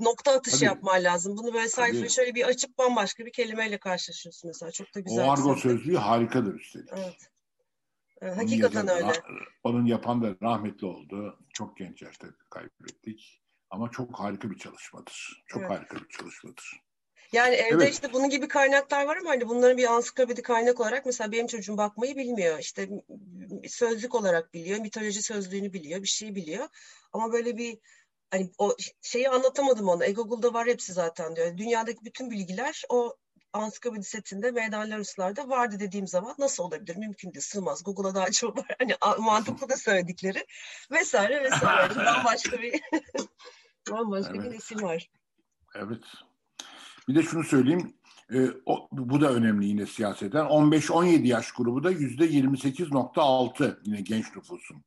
nokta 0.00 0.32
atışı 0.32 0.56
Tabii. 0.56 0.64
yapman 0.64 1.04
lazım. 1.04 1.36
Bunu 1.36 1.54
böyle 1.54 1.68
sayfayı 1.68 2.10
şöyle 2.10 2.34
bir 2.34 2.44
açıp 2.44 2.78
bambaşka 2.78 3.26
bir 3.26 3.32
kelimeyle 3.32 3.78
karşılaşıyorsun 3.78 4.48
mesela. 4.48 4.72
Çok 4.72 4.94
da 4.94 5.00
güzel. 5.00 5.24
O 5.24 5.30
argo 5.30 5.56
sözlüğü 5.56 5.96
harikadır 5.96 6.54
üstelik. 6.54 6.88
Evet. 6.92 7.30
evet 8.20 8.36
hakikaten 8.36 8.88
öyle. 8.88 9.12
Onun 9.64 9.86
yapan 9.86 10.22
da 10.22 10.36
rahmetli 10.42 10.86
oldu. 10.86 11.38
Çok 11.54 11.76
genç 11.76 12.02
yaşta 12.02 12.26
kaybettik. 12.50 13.42
Ama 13.70 13.90
çok 13.90 14.20
harika 14.20 14.50
bir 14.50 14.58
çalışmadır. 14.58 15.44
Çok 15.46 15.62
evet. 15.62 15.70
harika 15.70 15.96
bir 15.96 16.08
çalışmadır. 16.08 16.84
Yani 17.32 17.54
evde 17.54 17.84
evet. 17.84 17.92
işte 17.92 18.12
bunun 18.12 18.30
gibi 18.30 18.48
kaynaklar 18.48 19.06
var 19.06 19.16
ama 19.16 19.30
hani 19.30 19.48
bunların 19.48 19.76
bir 19.76 19.92
ansiklopedi 19.92 20.42
kaynak 20.42 20.80
olarak 20.80 21.06
mesela 21.06 21.32
benim 21.32 21.46
çocuğum 21.46 21.76
bakmayı 21.76 22.16
bilmiyor. 22.16 22.58
İşte 22.58 22.88
sözlük 23.68 24.14
olarak 24.14 24.54
biliyor, 24.54 24.80
mitoloji 24.80 25.22
sözlüğünü 25.22 25.72
biliyor, 25.72 26.02
bir 26.02 26.08
şey 26.08 26.34
biliyor. 26.34 26.68
Ama 27.12 27.32
böyle 27.32 27.56
bir 27.56 27.78
hani 28.34 28.50
o 28.58 28.76
şeyi 29.02 29.28
anlatamadım 29.28 29.88
ona. 29.88 30.04
E-Google'da 30.04 30.54
var 30.54 30.66
hepsi 30.66 30.92
zaten 30.92 31.36
diyor. 31.36 31.56
Dünyadaki 31.56 32.04
bütün 32.04 32.30
bilgiler 32.30 32.82
o 32.88 33.16
ansiklopedi 33.52 34.04
setinde 34.04 34.50
Meydanlar 34.50 34.98
Ruslar'da 34.98 35.48
vardı 35.48 35.76
dediğim 35.80 36.06
zaman 36.06 36.34
nasıl 36.38 36.64
olabilir? 36.64 36.96
Mümkün 36.96 37.34
değil, 37.34 37.42
sığmaz. 37.42 37.84
Google'a 37.84 38.14
daha 38.14 38.30
çok 38.30 38.58
var. 38.58 38.66
Hani 38.78 38.96
mantıklı 39.18 39.68
da 39.68 39.76
söyledikleri 39.76 40.46
vesaire 40.90 41.44
vesaire. 41.44 41.96
bambaşka 41.96 42.62
bir 42.62 42.80
bambaşka 43.90 44.34
evet. 44.36 44.52
bir 44.52 44.58
isim 44.58 44.82
var. 44.82 45.10
Evet. 45.74 46.02
Bir 47.08 47.14
de 47.14 47.22
şunu 47.22 47.44
söyleyeyim. 47.44 47.94
E, 48.30 48.38
o, 48.66 48.88
bu 48.92 49.20
da 49.20 49.32
önemli 49.32 49.66
yine 49.66 49.86
siyaseten. 49.86 50.44
15-17 50.44 51.26
yaş 51.26 51.52
grubu 51.52 51.84
da 51.84 51.92
%28.6 51.92 53.78
yine 53.84 54.00
genç 54.00 54.36
nüfusun. 54.36 54.84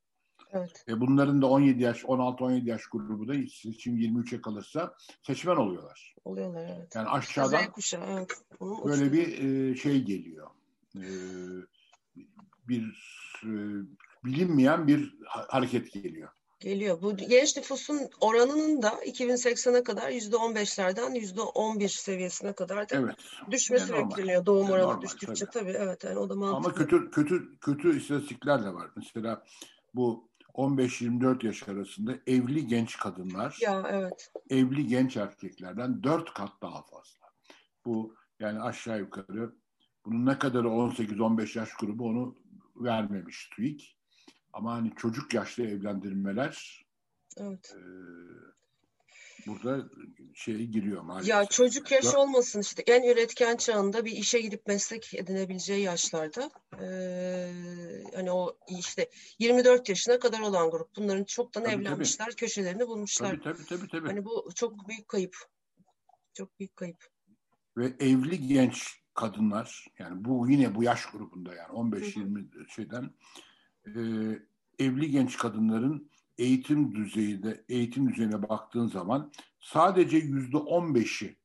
Evet. 0.51 0.85
E 0.87 0.99
bunların 0.99 1.41
da 1.41 1.47
17 1.47 1.83
yaş, 1.83 2.03
16-17 2.03 2.69
yaş 2.69 2.87
grubu 2.87 3.27
da 3.27 3.33
seçim 3.33 3.97
23'e 3.97 4.41
kalırsa 4.41 4.95
seçmen 5.21 5.55
oluyorlar. 5.55 6.15
Oluyorlar 6.25 6.77
evet. 6.77 6.95
Yani 6.95 7.09
aşağıdan 7.09 7.71
kuşağı, 7.71 8.01
evet. 8.11 8.41
böyle 8.85 9.11
bir 9.13 9.43
e, 9.43 9.75
şey 9.75 10.03
geliyor. 10.03 10.47
E, 10.95 11.05
bir 12.67 12.83
e, 13.43 13.51
bilinmeyen 14.25 14.87
bir 14.87 15.15
hareket 15.25 15.93
geliyor. 15.93 16.29
Geliyor. 16.59 17.01
Bu 17.01 17.17
genç 17.17 17.57
nüfusun 17.57 17.99
oranının 18.21 18.81
da 18.81 18.89
2080'e 18.89 19.83
kadar 19.83 20.11
%15'lerden 20.11 21.15
%11 21.15 21.87
seviyesine 21.87 22.53
kadar 22.53 22.89
da 22.89 22.95
evet. 22.95 23.15
düşmesi 23.51 23.93
yani 23.93 24.09
bekleniyor. 24.09 24.45
Doğum 24.45 24.69
oranı 24.69 24.87
normal, 24.87 25.01
düştükçe 25.01 25.45
tabii. 25.45 25.65
tabii. 25.65 25.77
Evet 25.83 26.03
yani 26.03 26.17
o 26.17 26.29
da 26.29 26.35
mantıklı. 26.35 26.69
Ama 26.69 26.73
kötü 26.73 27.11
kötü 27.11 27.59
kötü 27.59 27.97
istatistikler 27.97 28.63
de 28.63 28.73
var. 28.73 28.87
Mesela 28.95 29.43
bu 29.95 30.29
15-24 30.57 31.45
yaş 31.45 31.69
arasında 31.69 32.13
evli 32.27 32.67
genç 32.67 32.97
kadınlar 32.97 33.57
ya, 33.61 33.83
evet. 33.89 34.31
evli 34.49 34.87
genç 34.87 35.17
erkeklerden 35.17 36.03
4 36.03 36.33
kat 36.33 36.51
daha 36.61 36.81
fazla. 36.81 37.27
Bu 37.85 38.15
yani 38.39 38.61
aşağı 38.61 38.99
yukarı 38.99 39.55
bunun 40.05 40.25
ne 40.25 40.39
kadarı 40.39 40.67
18-15 40.67 41.59
yaş 41.59 41.73
grubu 41.73 42.05
onu 42.05 42.35
vermemiş 42.75 43.49
TÜİK. 43.55 43.97
Ama 44.53 44.73
hani 44.73 44.93
çocuk 44.95 45.33
yaşta 45.33 45.63
evlendirmeler 45.63 46.85
evet. 47.37 47.75
Burada 49.47 49.89
şey 50.33 50.65
giriyor 50.65 51.01
maalesef. 51.01 51.29
Ya 51.29 51.45
çocuk 51.45 51.91
yaş 51.91 52.15
olmasın 52.15 52.61
işte 52.61 52.83
en 52.87 53.03
üretken 53.03 53.57
çağında 53.57 54.05
bir 54.05 54.11
işe 54.11 54.41
gidip 54.41 54.67
meslek 54.67 55.13
edinebileceği 55.13 55.83
yaşlarda 55.83 56.51
ee, 56.81 57.51
hani 58.15 58.31
o 58.31 58.57
işte 58.79 59.09
24 59.39 59.89
yaşına 59.89 60.19
kadar 60.19 60.39
olan 60.39 60.69
grup 60.71 60.95
bunların 60.95 61.23
çoktan 61.23 61.63
tabii, 61.63 61.73
evlenmişler 61.73 62.25
tabii. 62.25 62.35
köşelerini 62.35 62.87
bulmuşlar. 62.87 63.29
Tabii, 63.29 63.43
tabii 63.43 63.65
tabii 63.65 63.87
tabii. 63.87 64.07
Hani 64.07 64.25
bu 64.25 64.49
çok 64.55 64.87
büyük 64.89 65.07
kayıp. 65.07 65.35
Çok 66.33 66.59
büyük 66.59 66.75
kayıp. 66.75 67.05
Ve 67.77 67.93
evli 67.99 68.47
genç 68.47 69.01
kadınlar 69.13 69.85
yani 69.99 70.25
bu 70.25 70.49
yine 70.49 70.75
bu 70.75 70.83
yaş 70.83 71.05
grubunda 71.05 71.55
yani 71.55 71.69
15-20 71.69 72.69
şeyden 72.69 73.13
e, 73.85 74.01
evli 74.79 75.11
genç 75.11 75.37
kadınların 75.37 76.11
eğitim 76.37 76.95
düzeyinde 76.95 77.65
eğitim 77.69 78.09
düzeyine 78.09 78.49
baktığın 78.49 78.87
zaman 78.87 79.31
sadece 79.59 80.17
yüzde 80.17 80.57
on 80.57 80.95
beşi 80.95 81.37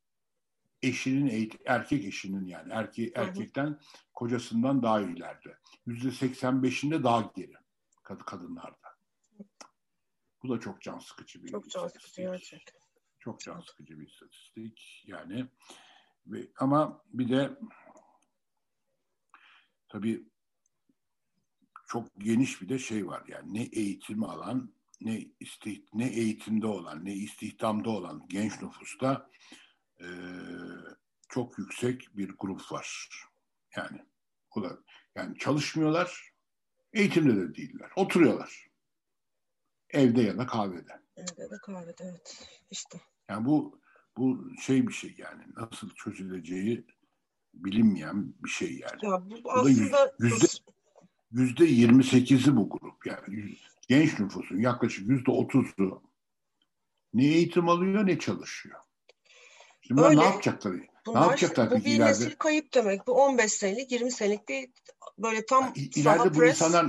eşinin 0.82 1.26
eğitim, 1.26 1.60
erkek 1.66 2.04
eşinin 2.04 2.46
yani 2.46 2.72
erke, 2.72 3.12
erkekten 3.14 3.80
kocasından 4.14 4.82
daha 4.82 5.00
ileride. 5.00 5.58
Yüzde 5.86 6.10
seksen 6.10 6.62
beşinde 6.62 7.04
daha 7.04 7.32
geri 7.36 7.54
kadınlarda. 8.02 8.98
Bu 10.42 10.48
da 10.48 10.60
çok 10.60 10.82
can 10.82 10.98
sıkıcı 10.98 11.44
bir 11.44 11.48
Çok 11.48 11.70
can 11.70 11.88
sıkıcı 11.88 12.22
gerçekten. 12.22 12.80
Çok 13.18 13.40
can 13.40 13.60
sıkıcı 13.60 14.00
bir 14.00 14.08
istatistik. 14.08 15.04
Yani 15.06 15.46
ve, 16.26 16.48
ama 16.58 17.02
bir 17.12 17.28
de 17.28 17.58
tabii 19.88 20.28
çok 21.86 22.08
geniş 22.18 22.62
bir 22.62 22.68
de 22.68 22.78
şey 22.78 23.06
var 23.06 23.24
yani 23.28 23.54
ne 23.54 23.62
eğitim 23.62 24.24
alan 24.24 24.74
ne 25.04 25.24
istih, 25.40 25.82
ne 25.94 26.08
eğitimde 26.08 26.66
olan 26.66 27.04
ne 27.04 27.14
istihdamda 27.14 27.90
olan 27.90 28.26
genç 28.28 28.62
nüfusta 28.62 29.30
e, 30.00 30.06
çok 31.28 31.58
yüksek 31.58 32.16
bir 32.16 32.34
grup 32.38 32.72
var. 32.72 33.08
Yani 33.76 33.98
o 34.56 34.62
da 34.62 34.78
yani 35.16 35.38
çalışmıyorlar, 35.38 36.32
eğitimde 36.92 37.36
de 37.36 37.54
değiller. 37.54 37.90
Oturuyorlar. 37.96 38.70
Evde 39.90 40.22
ya 40.22 40.38
da 40.38 40.46
kahvede. 40.46 41.02
Evde 41.16 41.50
de 41.50 41.58
kahvede 41.62 42.04
evet. 42.04 42.48
İşte. 42.70 43.00
Yani 43.28 43.46
bu 43.46 43.82
bu 44.16 44.50
şey 44.62 44.88
bir 44.88 44.92
şey 44.92 45.14
yani 45.18 45.42
nasıl 45.56 45.90
çözüleceği 45.90 46.86
bilinmeyen 47.54 48.34
bir 48.44 48.50
şey 48.50 48.72
yani. 48.72 48.98
Ya 49.02 49.30
bu, 49.30 49.44
bu 49.44 49.52
aslında 49.52 50.14
yüzde, 50.18 50.46
yüzde 51.30 51.64
28'i 51.64 52.56
bu 52.56 52.70
grup 52.70 53.06
yani 53.06 53.56
genç 53.92 54.18
nüfusun 54.20 54.58
yaklaşık 54.58 55.08
yüzde 55.08 55.30
otuzu 55.30 56.02
ne 57.14 57.24
eğitim 57.24 57.68
alıyor 57.68 58.06
ne 58.06 58.18
çalışıyor. 58.18 58.80
Şimdi 59.80 60.00
bunlar 60.00 60.16
ne 60.16 60.24
yapacaklar? 60.24 60.74
Bunlar, 61.06 61.20
ne 61.20 61.24
yapacaklar 61.24 61.70
bu 61.70 61.74
bir 61.74 61.80
ileride? 61.80 62.04
nesil 62.04 62.30
kayıp 62.30 62.74
demek. 62.74 63.06
Bu 63.06 63.12
15 63.12 63.52
senelik, 63.52 63.92
20 63.92 64.12
senelik 64.12 64.48
bir 64.48 64.68
böyle 65.18 65.46
tam 65.46 65.62
yani 65.62 65.90
ileride 65.96 66.34
bu 66.34 66.38
pres, 66.38 66.50
insanlar 66.50 66.86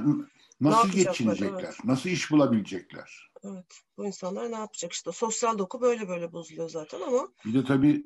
nasıl 0.62 0.90
geçinecekler? 0.90 1.64
Evet. 1.64 1.86
Nasıl 1.86 2.10
iş 2.10 2.32
bulabilecekler? 2.32 3.32
Evet. 3.44 3.82
Bu 3.98 4.06
insanlar 4.06 4.52
ne 4.52 4.56
yapacak 4.56 4.94
işte? 4.94 5.12
Sosyal 5.12 5.58
doku 5.58 5.82
böyle 5.82 6.08
böyle 6.08 6.32
bozuluyor 6.32 6.70
zaten 6.70 7.02
ama. 7.02 7.28
Bir 7.46 7.54
de 7.54 7.64
tabii 7.64 8.06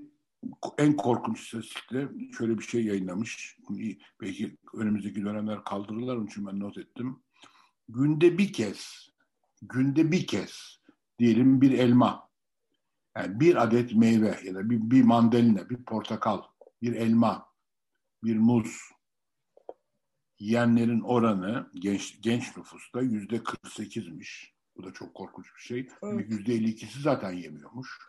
en 0.77 0.95
korkunç 0.95 1.39
istatistikle 1.39 2.07
şöyle 2.37 2.57
bir 2.57 2.63
şey 2.63 2.85
yayınlamış. 2.85 3.57
Belki 4.21 4.57
önümüzdeki 4.73 5.25
dönemler 5.25 5.63
kaldırırlar 5.63 6.15
onun 6.15 6.27
için 6.27 6.47
ben 6.47 6.59
not 6.59 6.77
ettim 6.77 7.19
günde 7.89 8.37
bir 8.37 8.53
kez, 8.53 9.09
günde 9.61 10.11
bir 10.11 10.27
kez 10.27 10.79
diyelim 11.19 11.61
bir 11.61 11.79
elma, 11.79 12.29
yani 13.17 13.39
bir 13.39 13.63
adet 13.63 13.95
meyve 13.95 14.39
ya 14.43 14.55
da 14.55 14.69
bir, 14.69 14.91
bir 14.91 15.03
mandalina, 15.03 15.69
bir 15.69 15.85
portakal, 15.85 16.41
bir 16.81 16.95
elma, 16.95 17.53
bir 18.23 18.37
muz 18.37 18.77
yiyenlerin 20.39 21.01
oranı 21.01 21.71
genç, 21.73 22.21
genç 22.21 22.57
nüfusta 22.57 23.01
yüzde 23.01 23.35
48'miş. 23.35 24.53
Bu 24.75 24.83
da 24.83 24.93
çok 24.93 25.13
korkunç 25.13 25.45
bir 25.55 25.61
şey. 25.61 25.77
Yüzde 26.03 26.53
evet. 26.53 26.81
52'si 26.83 27.01
zaten 27.01 27.31
yemiyormuş. 27.31 27.99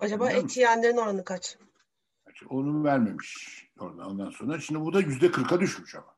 Acaba 0.00 0.30
et 0.30 0.56
yiyenlerin 0.56 0.96
oranı 0.96 1.24
kaç? 1.24 1.58
Onu 2.48 2.84
vermemiş 2.84 3.64
ondan 3.78 4.30
sonra. 4.30 4.60
Şimdi 4.60 4.80
bu 4.80 4.92
da 4.92 5.00
yüzde 5.00 5.26
40'a 5.26 5.60
düşmüş 5.60 5.94
ama. 5.94 6.16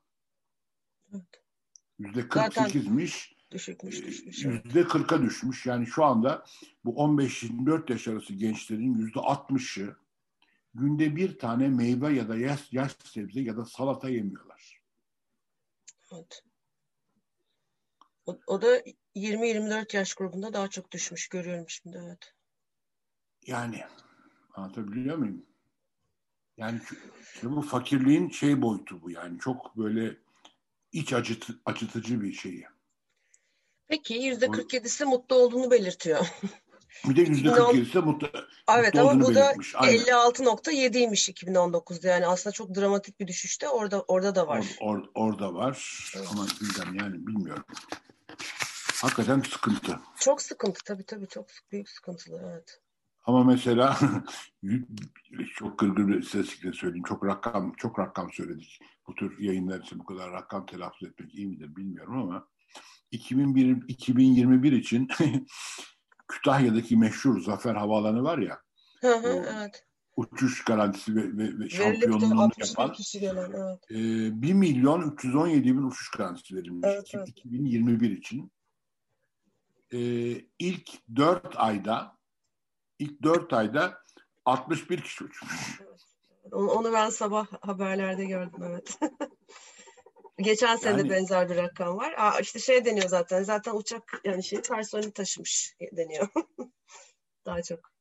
Evet. 1.12 1.43
Yüzde 1.98 2.20
48'miş. 2.20 3.34
Düşükmüş, 3.50 4.00
ee, 4.00 4.06
düşmüş. 4.06 4.44
Yüzde 4.44 4.80
40'a 4.80 5.22
düşmüş. 5.22 5.66
Yani 5.66 5.86
şu 5.86 6.04
anda 6.04 6.44
bu 6.84 6.90
15-24 6.90 7.92
yaş 7.92 8.08
arası 8.08 8.32
gençlerin 8.32 8.94
yüzde 8.94 9.18
60'ı 9.18 9.96
günde 10.74 11.16
bir 11.16 11.38
tane 11.38 11.68
meyve 11.68 12.12
ya 12.12 12.28
da 12.28 12.36
yaş, 12.36 12.72
yaş 12.72 12.96
sebze 13.04 13.40
ya 13.40 13.56
da 13.56 13.64
salata 13.64 14.08
yemiyorlar. 14.08 14.80
Evet. 16.12 16.42
O, 18.26 18.38
o 18.46 18.62
da 18.62 18.80
20-24 19.16 19.96
yaş 19.96 20.14
grubunda 20.14 20.52
daha 20.52 20.68
çok 20.68 20.90
düşmüş 20.90 21.28
görüyorum 21.28 21.64
şimdi 21.68 22.02
evet. 22.06 22.34
Yani 23.46 23.84
anlatabiliyor 24.54 25.16
muyum? 25.16 25.46
Yani 26.56 26.80
bu 27.42 27.62
fakirliğin 27.62 28.28
şey 28.28 28.62
boyutu 28.62 29.02
bu 29.02 29.10
yani 29.10 29.38
çok 29.38 29.76
böyle 29.76 30.16
iç 30.94 31.12
acıt, 31.12 31.50
acıtıcı 31.64 32.22
bir 32.22 32.32
şeyi. 32.32 32.66
Peki 33.86 34.14
yüzde 34.14 34.46
47'si 34.46 35.04
mutlu 35.04 35.36
olduğunu 35.36 35.70
belirtiyor. 35.70 36.26
Bir 37.08 37.16
de 37.16 37.20
yüzde 37.20 37.48
47'si 37.48 38.04
mutlu, 38.04 38.30
evet, 38.78 38.94
mutlu 38.94 39.10
ama 39.10 39.20
bu 39.20 39.34
da 39.34 39.52
56.7'ymiş 39.52 41.32
2019'da. 41.32 42.08
Yani 42.08 42.26
aslında 42.26 42.52
çok 42.52 42.74
dramatik 42.74 43.20
bir 43.20 43.26
düşüşte 43.26 43.68
orada 43.68 44.02
orada 44.02 44.34
da 44.34 44.48
var. 44.48 44.66
Or, 44.80 44.98
or, 44.98 45.08
orada 45.14 45.54
var 45.54 46.04
evet. 46.16 46.28
ama 46.32 46.46
bilmem 46.60 46.94
yani 46.94 47.26
bilmiyorum. 47.26 47.64
Hakikaten 49.02 49.40
sıkıntı. 49.40 49.98
Çok 50.20 50.42
sıkıntı 50.42 50.84
tabii 50.84 51.06
tabii 51.06 51.28
çok 51.28 51.46
büyük 51.72 51.90
sıkıntılı 51.90 52.42
evet. 52.52 52.80
Ama 53.24 53.44
mesela 53.44 53.98
çok 55.54 55.78
gırgır 55.78 56.08
bir 56.08 56.20
istatistikle 56.20 56.72
söyleyeyim. 56.72 57.04
Çok 57.08 57.26
rakam 57.26 57.72
çok 57.76 57.98
rakam 57.98 58.32
söyledik. 58.32 58.78
Bu 59.06 59.14
tür 59.14 59.38
yayınlar 59.38 59.80
için 59.80 59.98
bu 59.98 60.04
kadar 60.04 60.32
rakam 60.32 60.66
telaffuz 60.66 61.08
etmek 61.08 61.34
iyi 61.34 61.46
midir 61.46 61.76
bilmiyorum 61.76 62.16
ama 62.16 62.48
2001, 63.10 63.82
2021 63.88 64.72
için 64.72 65.08
Kütahya'daki 66.28 66.96
meşhur 66.96 67.40
Zafer 67.40 67.74
Havaalanı 67.74 68.22
var 68.22 68.38
ya. 68.38 68.58
Hı 69.00 69.14
hı, 69.14 69.46
evet. 69.56 69.86
Uçuş 70.16 70.64
garantisi 70.64 71.16
ve, 71.16 71.22
ve, 71.22 71.58
ve 71.58 71.68
şampiyonluğunu 71.68 72.50
yapan 72.58 72.94
gelen, 73.12 73.52
evet. 73.52 73.90
e, 73.90 74.42
1 74.42 74.52
milyon 74.52 75.10
317 75.10 75.76
bin 75.76 75.82
uçuş 75.82 76.10
garantisi 76.10 76.56
verilmiş 76.56 76.88
evet, 76.92 77.10
evet. 77.14 77.28
2021 77.28 78.10
için. 78.10 78.52
E, 79.92 79.98
ilk 80.58 80.90
4 81.16 81.56
ayda 81.56 82.16
ilk 82.98 83.22
4 83.22 83.52
ayda 83.52 84.02
61 84.44 85.00
kişi 85.00 85.24
uçmuş. 85.24 85.80
Onu, 86.52 86.70
onu 86.70 86.92
ben 86.92 87.10
sabah 87.10 87.46
haberlerde 87.60 88.24
gördüm 88.24 88.62
evet. 88.62 88.98
Geçen 90.38 90.76
sene 90.76 90.98
yani, 90.98 91.08
de 91.08 91.14
benzer 91.14 91.50
bir 91.50 91.56
rakam 91.56 91.96
var. 91.96 92.14
Aa, 92.18 92.40
işte 92.40 92.58
şey 92.58 92.84
deniyor 92.84 93.08
zaten. 93.08 93.42
Zaten 93.42 93.74
uçak 93.74 94.20
yani 94.24 94.44
şey 94.44 94.62
personeli 94.62 95.12
taşımış 95.12 95.76
deniyor. 95.92 96.28
Daha 97.46 97.62
çok. 97.62 97.94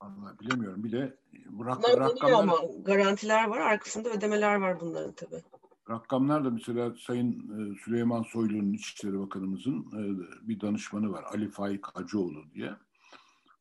Allah 0.00 0.36
bilemiyorum. 0.40 0.84
Bir 0.84 0.92
de 0.92 1.18
bu 1.46 1.66
rak 1.66 1.78
Bunlar 1.78 2.00
rakamlar... 2.00 2.32
ama 2.32 2.58
garantiler 2.82 3.48
var. 3.48 3.60
Arkasında 3.60 4.08
ödemeler 4.08 4.54
var 4.54 4.80
bunların 4.80 5.12
tabii. 5.12 5.42
Rakamlar 5.90 6.44
da 6.44 6.50
mesela 6.50 6.94
Sayın 6.98 7.32
e, 7.32 7.78
Süleyman 7.84 8.22
Soylu'nun 8.22 8.72
İçişleri 8.72 9.18
Bakanımızın 9.18 9.80
e, 9.80 10.02
bir 10.48 10.60
danışmanı 10.60 11.12
var. 11.12 11.24
Ali 11.24 11.50
Faik 11.50 11.86
Hacıoğlu 11.86 12.44
diye. 12.54 12.70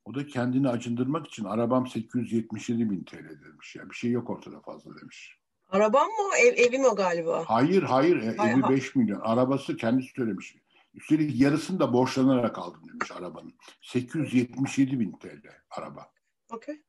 O 0.05 0.13
da 0.13 0.27
kendini 0.27 0.69
acındırmak 0.69 1.27
için 1.27 1.45
arabam 1.45 1.87
877 1.87 2.89
bin 2.89 3.03
TL 3.03 3.43
demiş. 3.45 3.75
Ya 3.75 3.89
bir 3.89 3.95
şey 3.95 4.11
yok 4.11 4.29
ortada 4.29 4.59
fazla 4.59 4.99
demiş. 5.01 5.37
Arabam 5.69 6.07
mı? 6.07 6.37
Ev, 6.39 6.57
evim 6.57 6.85
o 6.85 6.95
galiba. 6.95 7.43
Hayır 7.47 7.83
hayır. 7.83 8.17
E, 8.17 8.35
hayır 8.37 8.53
evi 8.53 8.61
ha. 8.61 8.69
5 8.69 8.95
milyon. 8.95 9.19
Arabası 9.19 9.77
kendisi 9.77 10.13
söylemiş. 10.13 10.55
Üstelik 10.93 11.41
yarısını 11.41 11.79
da 11.79 11.93
borçlanarak 11.93 12.57
aldım 12.57 12.89
demiş 12.89 13.11
arabanın. 13.11 13.53
877 13.81 14.99
bin 14.99 15.11
TL 15.11 15.49
araba. 15.69 16.11
Okey. 16.51 16.81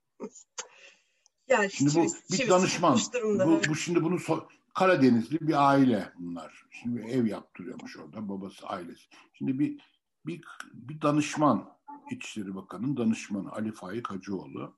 Yani 1.49 1.70
şimdi 1.70 1.95
bu 1.95 2.07
bir 2.32 2.49
danışman. 2.49 2.99
Bu, 3.24 3.61
bu 3.68 3.76
şimdi 3.76 4.05
bunu 4.05 4.18
so 4.18 4.49
Karadenizli 4.74 5.49
bir 5.49 5.68
aile 5.68 6.12
bunlar. 6.18 6.64
Şimdi 6.70 7.01
ev 7.01 7.26
yaptırıyormuş 7.26 7.97
orada 7.97 8.28
babası 8.28 8.66
ailesi. 8.66 9.05
Şimdi 9.32 9.59
bir 9.59 9.80
bir, 10.26 10.45
bir 10.72 11.01
danışman 11.01 11.76
İçişleri 12.11 12.54
Bakanı'nın 12.54 12.96
danışmanı 12.96 13.52
Ali 13.52 13.72
Faik 13.72 14.11
Hacıoğlu. 14.11 14.76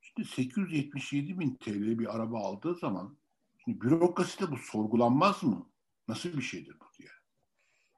Şimdi 0.00 0.28
877 0.28 1.38
bin 1.38 1.54
TL 1.54 1.98
bir 1.98 2.16
araba 2.16 2.38
aldığı 2.38 2.74
zaman 2.74 3.18
şimdi 3.64 3.80
bürokraside 3.80 4.50
bu 4.50 4.56
sorgulanmaz 4.56 5.42
mı? 5.42 5.70
Nasıl 6.08 6.32
bir 6.32 6.42
şeydir 6.42 6.76
bu 6.80 6.98
diye. 6.98 7.08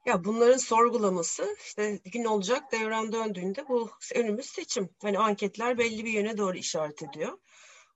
Ya 0.05 0.23
bunların 0.23 0.57
sorgulaması 0.57 1.55
işte 1.65 1.99
gün 2.05 2.25
olacak 2.25 2.71
devran 2.71 3.13
döndüğünde 3.13 3.67
bu 3.67 3.89
önümüz 4.15 4.45
seçim. 4.45 4.89
Hani 5.01 5.19
anketler 5.19 5.77
belli 5.77 6.05
bir 6.05 6.11
yöne 6.11 6.37
doğru 6.37 6.57
işaret 6.57 7.03
ediyor. 7.03 7.37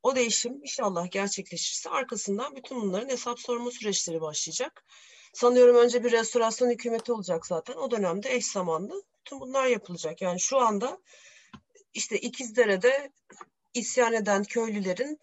O 0.03 0.15
değişim 0.15 0.61
inşallah 0.61 1.11
gerçekleşirse 1.11 1.89
arkasından 1.89 2.55
bütün 2.55 2.82
bunların 2.82 3.09
hesap 3.09 3.39
sorma 3.39 3.71
süreçleri 3.71 4.21
başlayacak. 4.21 4.86
Sanıyorum 5.34 5.76
önce 5.76 6.03
bir 6.03 6.11
restorasyon 6.11 6.69
hükümeti 6.69 7.11
olacak 7.11 7.45
zaten. 7.45 7.76
O 7.76 7.91
dönemde 7.91 8.36
eş 8.36 8.45
zamanlı 8.45 9.03
bütün 9.26 9.39
bunlar 9.39 9.65
yapılacak. 9.65 10.21
Yani 10.21 10.39
şu 10.39 10.57
anda 10.57 10.97
işte 11.93 12.17
İkizdere'de 12.17 13.11
isyan 13.73 14.13
eden 14.13 14.43
köylülerin 14.43 15.19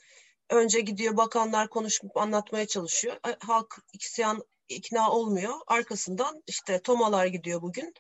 önce 0.50 0.80
gidiyor 0.80 1.16
bakanlar 1.16 1.68
konuşup 1.68 2.16
anlatmaya 2.16 2.66
çalışıyor. 2.66 3.16
Halk 3.40 3.78
isyan 4.00 4.42
ikna 4.68 5.10
olmuyor. 5.10 5.54
Arkasından 5.66 6.42
işte 6.46 6.82
Tomalar 6.82 7.26
gidiyor 7.26 7.62
bugün. 7.62 7.94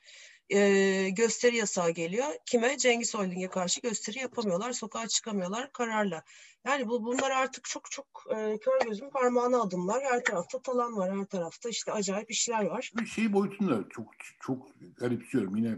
E, 0.50 1.08
gösteri 1.10 1.56
yasağı 1.56 1.90
geliyor. 1.90 2.26
Kime? 2.46 2.78
Cengiz 2.78 3.14
Holding'e 3.14 3.48
karşı 3.48 3.80
gösteri 3.80 4.18
yapamıyorlar. 4.18 4.72
Sokağa 4.72 5.08
çıkamıyorlar 5.08 5.72
kararla. 5.72 6.24
Yani 6.66 6.88
bu 6.88 7.04
bunlar 7.04 7.30
artık 7.30 7.64
çok 7.64 7.90
çok 7.90 8.06
e, 8.30 8.58
kör 8.58 8.80
gözün 8.84 9.10
parmağına 9.10 9.62
adımlar. 9.62 10.04
Her 10.04 10.24
tarafta 10.24 10.62
talan 10.62 10.96
var. 10.96 11.18
Her 11.18 11.24
tarafta 11.24 11.68
işte 11.68 11.92
acayip 11.92 12.30
işler 12.30 12.64
var. 12.64 12.92
Bir 13.00 13.06
şey 13.06 13.32
boyutunda 13.32 13.88
çok 13.90 14.06
çok 14.40 14.68
garipsiyorum. 14.96 15.56
Yine 15.56 15.76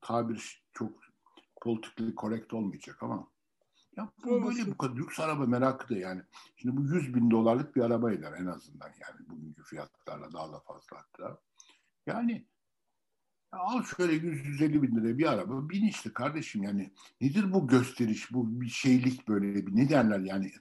tabir 0.00 0.64
çok 0.72 0.92
politically 1.60 2.14
correct 2.14 2.54
olmayacak 2.54 3.02
ama 3.02 3.28
ya 3.96 4.08
bu 4.24 4.46
böyle 4.46 4.66
bu 4.66 4.78
kadar 4.78 4.94
lüks 4.94 5.20
araba 5.20 5.46
merakı 5.46 5.94
da 5.94 5.98
yani. 5.98 6.22
Şimdi 6.56 6.76
bu 6.76 6.82
100 6.82 7.14
bin 7.14 7.30
dolarlık 7.30 7.76
bir 7.76 7.80
araba 7.80 8.12
eder 8.12 8.32
en 8.32 8.46
azından 8.46 8.88
yani 8.88 9.28
bugünkü 9.28 9.62
fiyatlarla 9.62 10.32
daha 10.32 10.52
da 10.52 10.60
fazla 10.60 10.96
hatta. 10.96 11.40
Yani 12.06 12.46
al 13.52 13.82
şöyle 13.96 14.12
100-150 14.12 14.82
bin 14.82 14.96
liraya 14.96 15.18
bir 15.18 15.32
araba 15.32 15.68
bin 15.68 15.88
işte 15.88 16.12
kardeşim 16.12 16.62
yani 16.62 16.90
nedir 17.20 17.52
bu 17.52 17.66
gösteriş 17.66 18.32
bu 18.32 18.60
bir 18.60 18.68
şeylik 18.68 19.28
böyle 19.28 19.66
bir 19.66 19.76
ne 19.76 19.88
derler 19.88 20.20
yani 20.20 20.52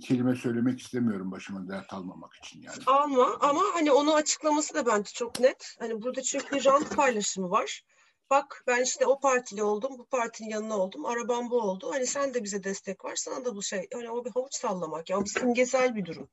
kelime 0.00 0.34
söylemek 0.34 0.80
istemiyorum 0.80 1.30
başıma 1.30 1.68
dert 1.68 1.92
almamak 1.92 2.34
için 2.34 2.62
yani. 2.62 2.78
Ama 2.86 3.36
ama 3.40 3.62
hani 3.74 3.92
onu 3.92 4.14
açıklaması 4.14 4.74
da 4.74 4.86
bence 4.86 5.10
çok 5.14 5.40
net. 5.40 5.76
Hani 5.78 6.02
burada 6.02 6.22
çünkü 6.22 6.56
bir 6.56 6.64
rant 6.64 6.96
paylaşımı 6.96 7.50
var 7.50 7.82
bak 8.30 8.64
ben 8.66 8.82
işte 8.82 9.06
o 9.06 9.20
partili 9.20 9.62
oldum, 9.62 9.98
bu 9.98 10.06
partinin 10.06 10.48
yanına 10.48 10.78
oldum, 10.78 11.06
arabam 11.06 11.50
bu 11.50 11.60
oldu. 11.60 11.90
Hani 11.92 12.06
sen 12.06 12.34
de 12.34 12.44
bize 12.44 12.64
destek 12.64 13.04
var, 13.04 13.16
sana 13.16 13.44
da 13.44 13.56
bu 13.56 13.62
şey. 13.62 13.88
Hani 13.94 14.10
o 14.10 14.24
bir 14.24 14.30
havuç 14.30 14.54
sallamak. 14.54 15.10
Ya 15.10 15.20
bu 15.20 15.26
simgesel 15.26 15.94
bir 15.94 16.06
durum. 16.06 16.28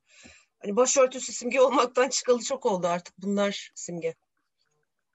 Hani 0.60 0.76
başörtüsü 0.76 1.34
simge 1.34 1.62
olmaktan 1.62 2.10
çıkalı 2.10 2.44
çok 2.44 2.66
oldu 2.66 2.88
artık. 2.88 3.18
Bunlar 3.18 3.72
simge. 3.76 4.16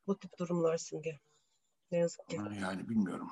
Bu 0.06 0.18
tip 0.18 0.38
durumlar 0.38 0.76
simge. 0.76 1.18
Ne 1.90 1.98
yazık 1.98 2.28
ki. 2.28 2.36
Yani 2.62 2.88
bilmiyorum. 2.88 3.30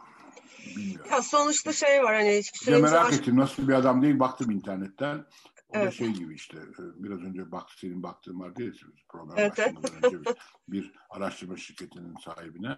Bilmiyorum. 0.77 1.11
Ya 1.11 1.23
sonuçta 1.23 1.73
şey 1.73 2.03
var 2.03 2.15
hani 2.15 2.43
merak 2.67 3.07
aşk... 3.07 3.21
ettim 3.21 3.37
nasıl 3.37 3.69
bir 3.69 3.75
adam 3.75 4.03
değil 4.03 4.19
baktım 4.19 4.51
internetten. 4.51 5.27
O 5.69 5.77
evet. 5.79 5.87
da 5.87 5.91
şey 5.91 6.09
gibi 6.09 6.35
işte 6.35 6.57
e, 6.59 6.83
biraz 7.05 7.21
önce 7.21 7.53
bak 7.53 7.71
senin 7.77 8.03
baktığın 8.03 8.41
vardı 8.41 8.62
ya 8.62 8.73
program 9.09 9.39
evet. 9.39 9.59
başlamadan 9.59 10.05
önce 10.05 10.21
bir, 10.21 10.35
bir 10.69 10.93
araştırma 11.11 11.57
şirketinin 11.57 12.14
sahibine. 12.25 12.77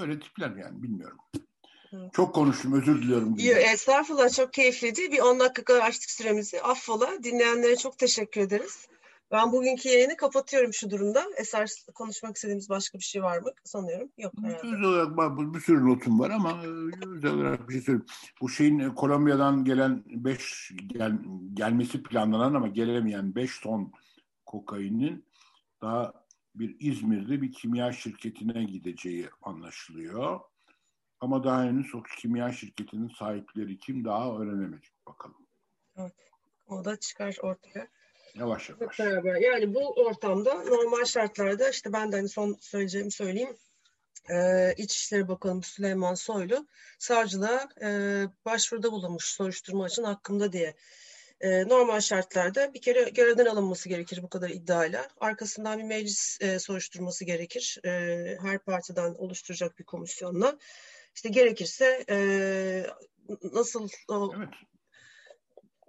Öyle 0.00 0.20
tipler 0.20 0.56
yani 0.56 0.82
bilmiyorum. 0.82 1.18
Çok 2.12 2.34
konuştum 2.34 2.72
özür 2.72 3.02
diliyorum. 3.02 3.36
Yo, 3.38 3.54
estağfurullah 3.54 4.30
çok 4.30 4.52
keyifliydi. 4.52 5.12
Bir 5.12 5.20
10 5.20 5.40
dakika 5.40 5.64
kadar 5.64 5.80
açtık 5.80 6.10
süremizi. 6.10 6.62
Affola. 6.62 7.22
Dinleyenlere 7.22 7.76
çok 7.76 7.98
teşekkür 7.98 8.40
ederiz. 8.40 8.88
Ben 9.30 9.52
bugünkü 9.52 9.88
yayını 9.88 10.16
kapatıyorum 10.16 10.72
şu 10.72 10.90
durumda. 10.90 11.24
Eser 11.36 11.70
konuşmak 11.94 12.36
istediğimiz 12.36 12.68
başka 12.68 12.98
bir 12.98 13.04
şey 13.04 13.22
var 13.22 13.38
mı? 13.38 13.50
Sanıyorum 13.64 14.10
yok 14.18 14.32
herhalde. 14.42 14.86
Olarak 14.86 15.54
bir 15.54 15.60
sürü 15.60 15.88
notum 15.88 16.20
var 16.20 16.30
ama 16.30 16.50
e, 16.50 16.66
özel 17.06 17.34
olarak 17.34 17.68
bir 17.68 17.72
şey 17.72 17.82
söyleyeyim. 17.82 18.06
Bu 18.40 18.48
şeyin 18.48 18.78
e, 18.78 18.94
Kolombiya'dan 18.94 19.64
gelen 19.64 20.02
5 20.06 20.72
gel, 20.86 21.18
gelmesi 21.54 22.02
planlanan 22.02 22.54
ama 22.54 22.68
gelemeyen 22.68 23.34
5 23.34 23.60
ton 23.60 23.92
kokainin 24.46 25.24
daha 25.82 26.12
bir 26.54 26.76
İzmir'de 26.80 27.42
bir 27.42 27.52
kimya 27.52 27.92
şirketine 27.92 28.64
gideceği 28.64 29.28
anlaşılıyor. 29.42 30.40
Ama 31.20 31.44
daha 31.44 31.64
henüz 31.64 31.94
o 31.94 32.02
kimya 32.02 32.52
şirketinin 32.52 33.08
sahipleri 33.08 33.78
kim 33.78 34.04
daha 34.04 34.36
öğrenemedik 34.38 35.06
bakalım. 35.06 35.46
Evet. 35.96 36.14
O 36.66 36.84
da 36.84 36.96
çıkar 36.96 37.36
ortaya. 37.42 37.88
Yavaş 38.34 38.70
yavaş. 38.70 38.98
beraber. 38.98 39.34
Yani 39.34 39.74
bu 39.74 39.92
ortamda 39.92 40.54
normal 40.54 41.04
şartlarda 41.04 41.70
işte 41.70 41.92
ben 41.92 42.12
de 42.12 42.16
hani 42.16 42.28
son 42.28 42.56
söyleyeceğimi 42.60 43.12
söyleyeyim. 43.12 43.56
Ee, 44.30 44.74
İçişleri 44.76 45.28
Bakanı 45.28 45.62
Süleyman 45.62 46.14
Soylu 46.14 46.66
savcılığa 46.98 47.68
e, 47.82 47.88
başvuruda 48.44 48.92
bulunmuş 48.92 49.24
soruşturma 49.24 49.86
için 49.86 50.02
hakkında 50.02 50.52
diye. 50.52 50.74
E, 51.40 51.68
normal 51.68 52.00
şartlarda 52.00 52.74
bir 52.74 52.80
kere 52.80 53.10
görevden 53.10 53.46
alınması 53.46 53.88
gerekir 53.88 54.22
bu 54.22 54.28
kadar 54.28 54.50
iddiayla. 54.50 55.08
Arkasından 55.20 55.78
bir 55.78 55.84
meclis 55.84 56.38
e, 56.40 56.58
soruşturması 56.58 57.24
gerekir. 57.24 57.78
E, 57.84 57.90
her 58.42 58.58
partiden 58.58 59.14
oluşturacak 59.14 59.78
bir 59.78 59.84
komisyonla. 59.84 60.58
İşte 61.14 61.28
gerekirse 61.28 62.04
e, 62.08 62.86
nasıl 63.52 63.88
o, 64.08 64.32
evet 64.36 64.48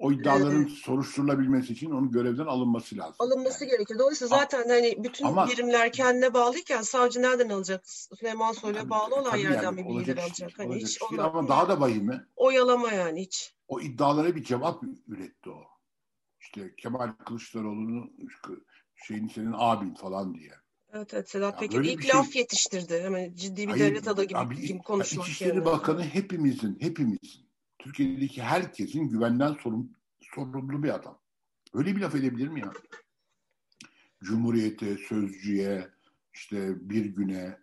o 0.02 0.12
iddiaların 0.12 0.62
evet. 0.62 0.72
soruşturulabilmesi 0.72 1.74
için 1.74 1.92
onun 1.92 2.12
görevden 2.12 2.46
alınması 2.46 2.98
lazım. 2.98 3.16
Alınması 3.20 3.64
yani. 3.64 3.72
gerekir. 3.72 4.00
Dolayısıyla 4.00 4.38
zaten 4.38 4.70
hani 4.70 5.04
bütün 5.04 5.26
Ama, 5.26 5.48
birimler 5.48 5.92
kendine 5.92 6.34
bağlıyken 6.34 6.82
savcı 6.82 7.22
nereden 7.22 7.50
alacak? 7.50 7.90
Süleyman 7.90 8.52
Soylu'ya 8.52 8.90
bağlı 8.90 9.16
olan 9.16 9.38
yerden 9.38 9.64
yani, 9.64 9.78
bir 9.78 10.06
şey, 10.06 10.24
alacak. 10.24 10.52
Hani 10.58 10.76
hiç 10.76 11.00
şey. 11.00 11.20
Ama 11.20 11.48
daha 11.48 11.70
da 11.70 11.80
vahimi. 11.80 12.26
Oyalama 12.36 12.92
yani 12.92 13.22
hiç. 13.22 13.56
O 13.68 13.82
iddialara 13.82 14.36
bir 14.36 14.44
cevap 14.44 14.84
üretti 15.08 15.50
o. 15.50 15.64
İşte 16.40 16.76
Kemal 16.76 17.12
Kılıçdaroğlu'nun 17.26 18.14
şeyini 18.96 19.30
senin 19.30 19.54
abin 19.58 19.94
falan 19.94 20.34
diye. 20.34 20.52
Evet 20.94 21.14
evet 21.14 21.30
Sedat 21.30 21.60
Peker 21.60 21.82
ilk 21.82 22.02
şey... 22.02 22.12
laf 22.16 22.36
yetiştirdi. 22.36 23.02
Hemen 23.04 23.34
ciddi 23.36 23.68
bir 23.68 23.72
Hayır, 23.72 23.86
devlet 23.86 24.08
adamı 24.08 24.28
gibi, 24.28 24.68
gibi 24.68 24.80
konuşmak. 24.80 25.28
İçişleri 25.28 25.56
yani. 25.56 25.66
Bakanı 25.66 26.04
hepimizin, 26.04 26.78
hepimizin 26.80 27.51
Türkiye'deki 27.84 28.42
herkesin 28.42 29.10
güvenden 29.10 29.54
sorun, 29.54 29.96
sorumlu 30.36 30.84
bir 30.84 30.96
adam. 30.96 31.20
Öyle 31.74 31.96
bir 31.96 32.02
laf 32.02 32.16
edebilir 32.16 32.48
mi 32.48 32.60
ya? 32.60 32.74
Cumhuriyete, 34.24 34.98
sözcüye, 34.98 35.90
işte 36.34 36.90
bir 36.90 37.06
güne. 37.06 37.58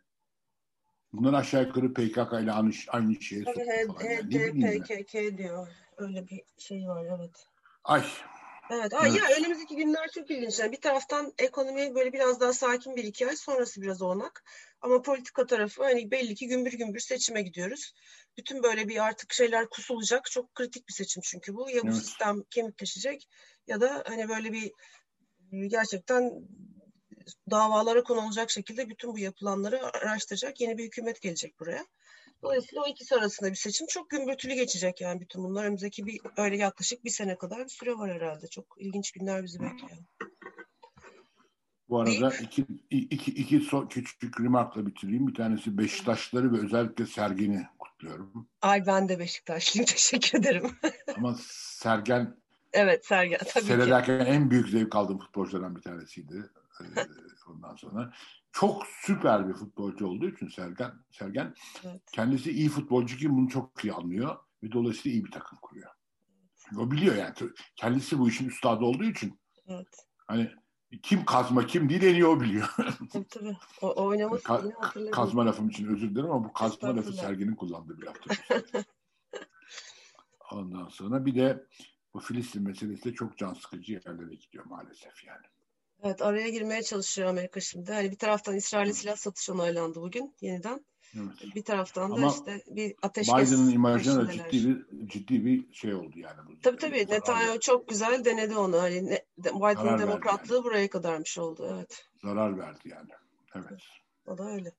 Bunlar 1.12 1.32
aşağı 1.32 1.66
yukarı 1.66 1.94
PKK 1.94 2.42
ile 2.42 2.52
aynı, 2.52 2.72
aynı 2.88 3.22
şeye 3.22 3.44
sokuyor. 3.44 3.66
Yani. 4.30 4.82
PKK 4.82 5.38
diyor. 5.38 5.68
Öyle 5.96 6.28
bir 6.28 6.42
şey 6.58 6.88
var 6.88 7.04
evet. 7.18 7.48
Ay 7.84 8.04
Evet, 8.70 8.94
ay 8.94 9.10
evet. 9.10 9.20
ya 9.30 9.36
önümüzdeki 9.36 9.76
günler 9.76 10.10
çok 10.10 10.30
ilginç. 10.30 10.58
Yani 10.58 10.72
bir 10.72 10.80
taraftan 10.80 11.32
ekonomi 11.38 11.94
böyle 11.94 12.12
biraz 12.12 12.40
daha 12.40 12.52
sakin 12.52 12.96
bir 12.96 13.04
iki 13.04 13.28
ay 13.28 13.36
sonrası 13.36 13.82
biraz 13.82 14.02
onak. 14.02 14.44
Ama 14.80 15.02
politika 15.02 15.46
tarafı 15.46 15.82
hani 15.82 16.10
belli 16.10 16.34
ki 16.34 16.46
gümbür 16.46 16.72
gümbür 16.72 17.00
seçime 17.00 17.42
gidiyoruz. 17.42 17.92
Bütün 18.36 18.62
böyle 18.62 18.88
bir 18.88 19.04
artık 19.04 19.32
şeyler 19.32 19.68
kusulacak. 19.68 20.30
Çok 20.30 20.54
kritik 20.54 20.88
bir 20.88 20.92
seçim 20.92 21.22
çünkü 21.26 21.54
bu. 21.54 21.70
Ya 21.70 21.82
bu 21.82 21.86
evet. 21.86 21.96
sistem 21.96 22.42
kemikleşecek 22.50 23.28
ya 23.66 23.80
da 23.80 24.04
hani 24.06 24.28
böyle 24.28 24.52
bir 24.52 24.72
gerçekten 25.66 26.32
davalara 27.50 28.02
konu 28.02 28.20
olacak 28.20 28.50
şekilde 28.50 28.88
bütün 28.88 29.12
bu 29.12 29.18
yapılanları 29.18 29.96
araştıracak 29.96 30.60
yeni 30.60 30.78
bir 30.78 30.84
hükümet 30.84 31.20
gelecek 31.20 31.60
buraya. 31.60 31.86
Dolayısıyla 32.42 32.82
o 32.82 32.88
ikisi 32.88 33.14
arasında 33.14 33.50
bir 33.50 33.54
seçim 33.56 33.86
çok 33.86 34.10
gümbürtülü 34.10 34.54
geçecek 34.54 35.00
yani 35.00 35.20
bütün 35.20 35.44
bunlar. 35.44 35.64
Önümüzdeki 35.64 36.06
bir 36.06 36.20
öyle 36.36 36.56
yaklaşık 36.56 37.04
bir 37.04 37.10
sene 37.10 37.38
kadar 37.38 37.64
bir 37.64 37.68
süre 37.68 37.94
var 37.98 38.14
herhalde. 38.14 38.46
Çok 38.48 38.66
ilginç 38.78 39.12
günler 39.12 39.44
bizi 39.44 39.60
bekliyor. 39.60 39.98
Bu 41.88 42.00
arada 42.00 42.32
iki, 42.40 42.66
iki, 42.90 43.30
iki 43.30 43.60
son, 43.60 43.86
küçük 43.86 44.40
remarkla 44.40 44.86
bitireyim. 44.86 45.26
Bir 45.26 45.34
tanesi 45.34 45.78
Beşiktaşları 45.78 46.52
ve 46.52 46.58
özellikle 46.64 47.06
Sergen'i 47.06 47.66
kutluyorum. 47.78 48.48
Ay 48.62 48.86
ben 48.86 49.08
de 49.08 49.18
Beşiktaşlıyım. 49.18 49.86
Teşekkür 49.88 50.38
ederim. 50.38 50.70
Ama 51.16 51.36
Sergen 51.42 52.36
Evet 52.72 53.06
Sergen 53.06 53.38
tabii 53.48 53.64
seyrederken 53.64 54.24
ki. 54.24 54.30
en 54.30 54.50
büyük 54.50 54.68
zevk 54.68 54.96
aldığım 54.96 55.18
futbolculardan 55.18 55.76
bir 55.76 55.82
tanesiydi. 55.82 56.50
Ee, 56.80 56.84
ondan 57.50 57.76
sonra 57.76 58.12
çok 58.52 58.86
süper 58.86 59.48
bir 59.48 59.54
futbolcu 59.54 60.06
olduğu 60.06 60.28
için 60.28 60.48
Sergen, 60.48 60.92
Sergen 61.10 61.54
evet. 61.84 62.02
kendisi 62.12 62.50
iyi 62.50 62.68
futbolcu 62.68 63.16
ki 63.16 63.30
bunu 63.30 63.48
çok 63.48 63.84
iyi 63.84 63.92
anlıyor 63.92 64.36
ve 64.62 64.72
dolayısıyla 64.72 65.18
iyi 65.18 65.24
bir 65.24 65.30
takım 65.30 65.58
kuruyor. 65.62 65.90
O 66.76 66.90
biliyor 66.90 67.16
yani. 67.16 67.34
Kendisi 67.76 68.18
bu 68.18 68.28
işin 68.28 68.48
üstadı 68.48 68.84
olduğu 68.84 69.04
için. 69.04 69.40
Evet. 69.66 70.06
Hani 70.26 70.50
kim 71.02 71.24
kazma 71.24 71.66
kim 71.66 71.88
değil 71.88 72.02
en 72.02 72.14
iyi 72.14 72.26
o 72.26 72.40
biliyor. 72.40 72.68
Tabii 73.12 73.28
tabii. 73.28 73.56
O, 73.82 74.04
oynaması 74.04 74.44
Ka- 74.44 75.10
Kazma 75.10 75.46
lafım 75.46 75.68
için 75.68 75.86
özür 75.86 76.10
dilerim 76.10 76.30
ama 76.30 76.44
bu 76.44 76.52
kazma 76.52 76.96
lafı 76.96 77.12
Sergen'in 77.12 77.54
kullandığı 77.54 77.98
bir 77.98 78.06
laftır. 78.06 78.38
Ondan 80.52 80.88
sonra 80.88 81.26
bir 81.26 81.34
de 81.34 81.66
bu 82.14 82.20
Filistin 82.20 82.62
meselesi 82.62 83.04
de 83.04 83.14
çok 83.14 83.38
can 83.38 83.54
sıkıcı 83.54 83.92
yerlere 83.92 84.34
gidiyor 84.34 84.64
maalesef 84.64 85.24
yani. 85.24 85.46
Evet 86.04 86.22
araya 86.22 86.48
girmeye 86.48 86.82
çalışıyor 86.82 87.28
Amerika 87.28 87.60
şimdi. 87.60 87.92
Hani 87.92 88.10
bir 88.10 88.18
taraftan 88.18 88.56
İsrail'e 88.56 88.92
silah 88.92 89.16
satışı 89.16 89.52
onaylandı 89.52 90.00
bugün 90.00 90.34
yeniden. 90.40 90.84
Evet. 91.14 91.54
Bir 91.54 91.64
taraftan 91.64 92.10
da 92.10 92.14
Ama 92.14 92.28
işte 92.28 92.62
bir 92.66 92.94
ateşkes. 93.02 93.34
Biden'ın 93.34 93.70
imajına 93.70 94.28
da 94.28 94.32
ciddi 94.32 94.68
bir 94.68 95.08
ciddi 95.08 95.44
bir 95.44 95.72
şey 95.72 95.94
oldu 95.94 96.18
yani. 96.18 96.36
Tabii 96.62 96.76
tabii. 96.76 97.06
Netanyahu 97.10 97.60
çok 97.60 97.88
güzel 97.88 98.24
denedi 98.24 98.56
onu. 98.56 98.82
Hani 98.82 99.06
ne, 99.06 99.24
Biden'ın 99.38 99.98
demokratlığı 99.98 100.54
yani. 100.54 100.64
buraya 100.64 100.90
kadarmış 100.90 101.38
oldu. 101.38 101.70
Evet. 101.74 102.06
Zarar 102.22 102.58
verdi 102.58 102.88
yani. 102.88 103.10
Evet. 103.54 103.80
O 104.26 104.38
da 104.38 104.50
öyle. 104.50 104.72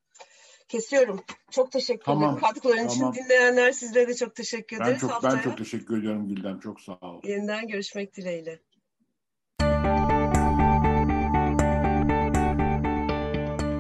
Kesiyorum. 0.68 1.24
Çok 1.52 1.72
teşekkür 1.72 2.06
tamam, 2.06 2.24
ederim 2.24 2.42
katkıların 2.42 2.88
tamam. 2.88 3.14
için. 3.14 3.24
Dinleyenler 3.24 3.72
sizlere 3.72 4.08
de 4.08 4.16
çok 4.16 4.36
teşekkür 4.36 4.78
ederiz. 4.78 4.94
Ben 4.94 4.98
çok, 5.00 5.12
Haftaya 5.12 5.36
ben 5.36 5.42
çok 5.42 5.58
teşekkür 5.58 6.00
ediyorum 6.00 6.28
Gülden. 6.28 6.60
Çok 6.60 6.82
sağ 6.82 6.98
ol. 7.02 7.22
Yeniden 7.24 7.68
görüşmek 7.68 8.16
dileğiyle. 8.16 8.60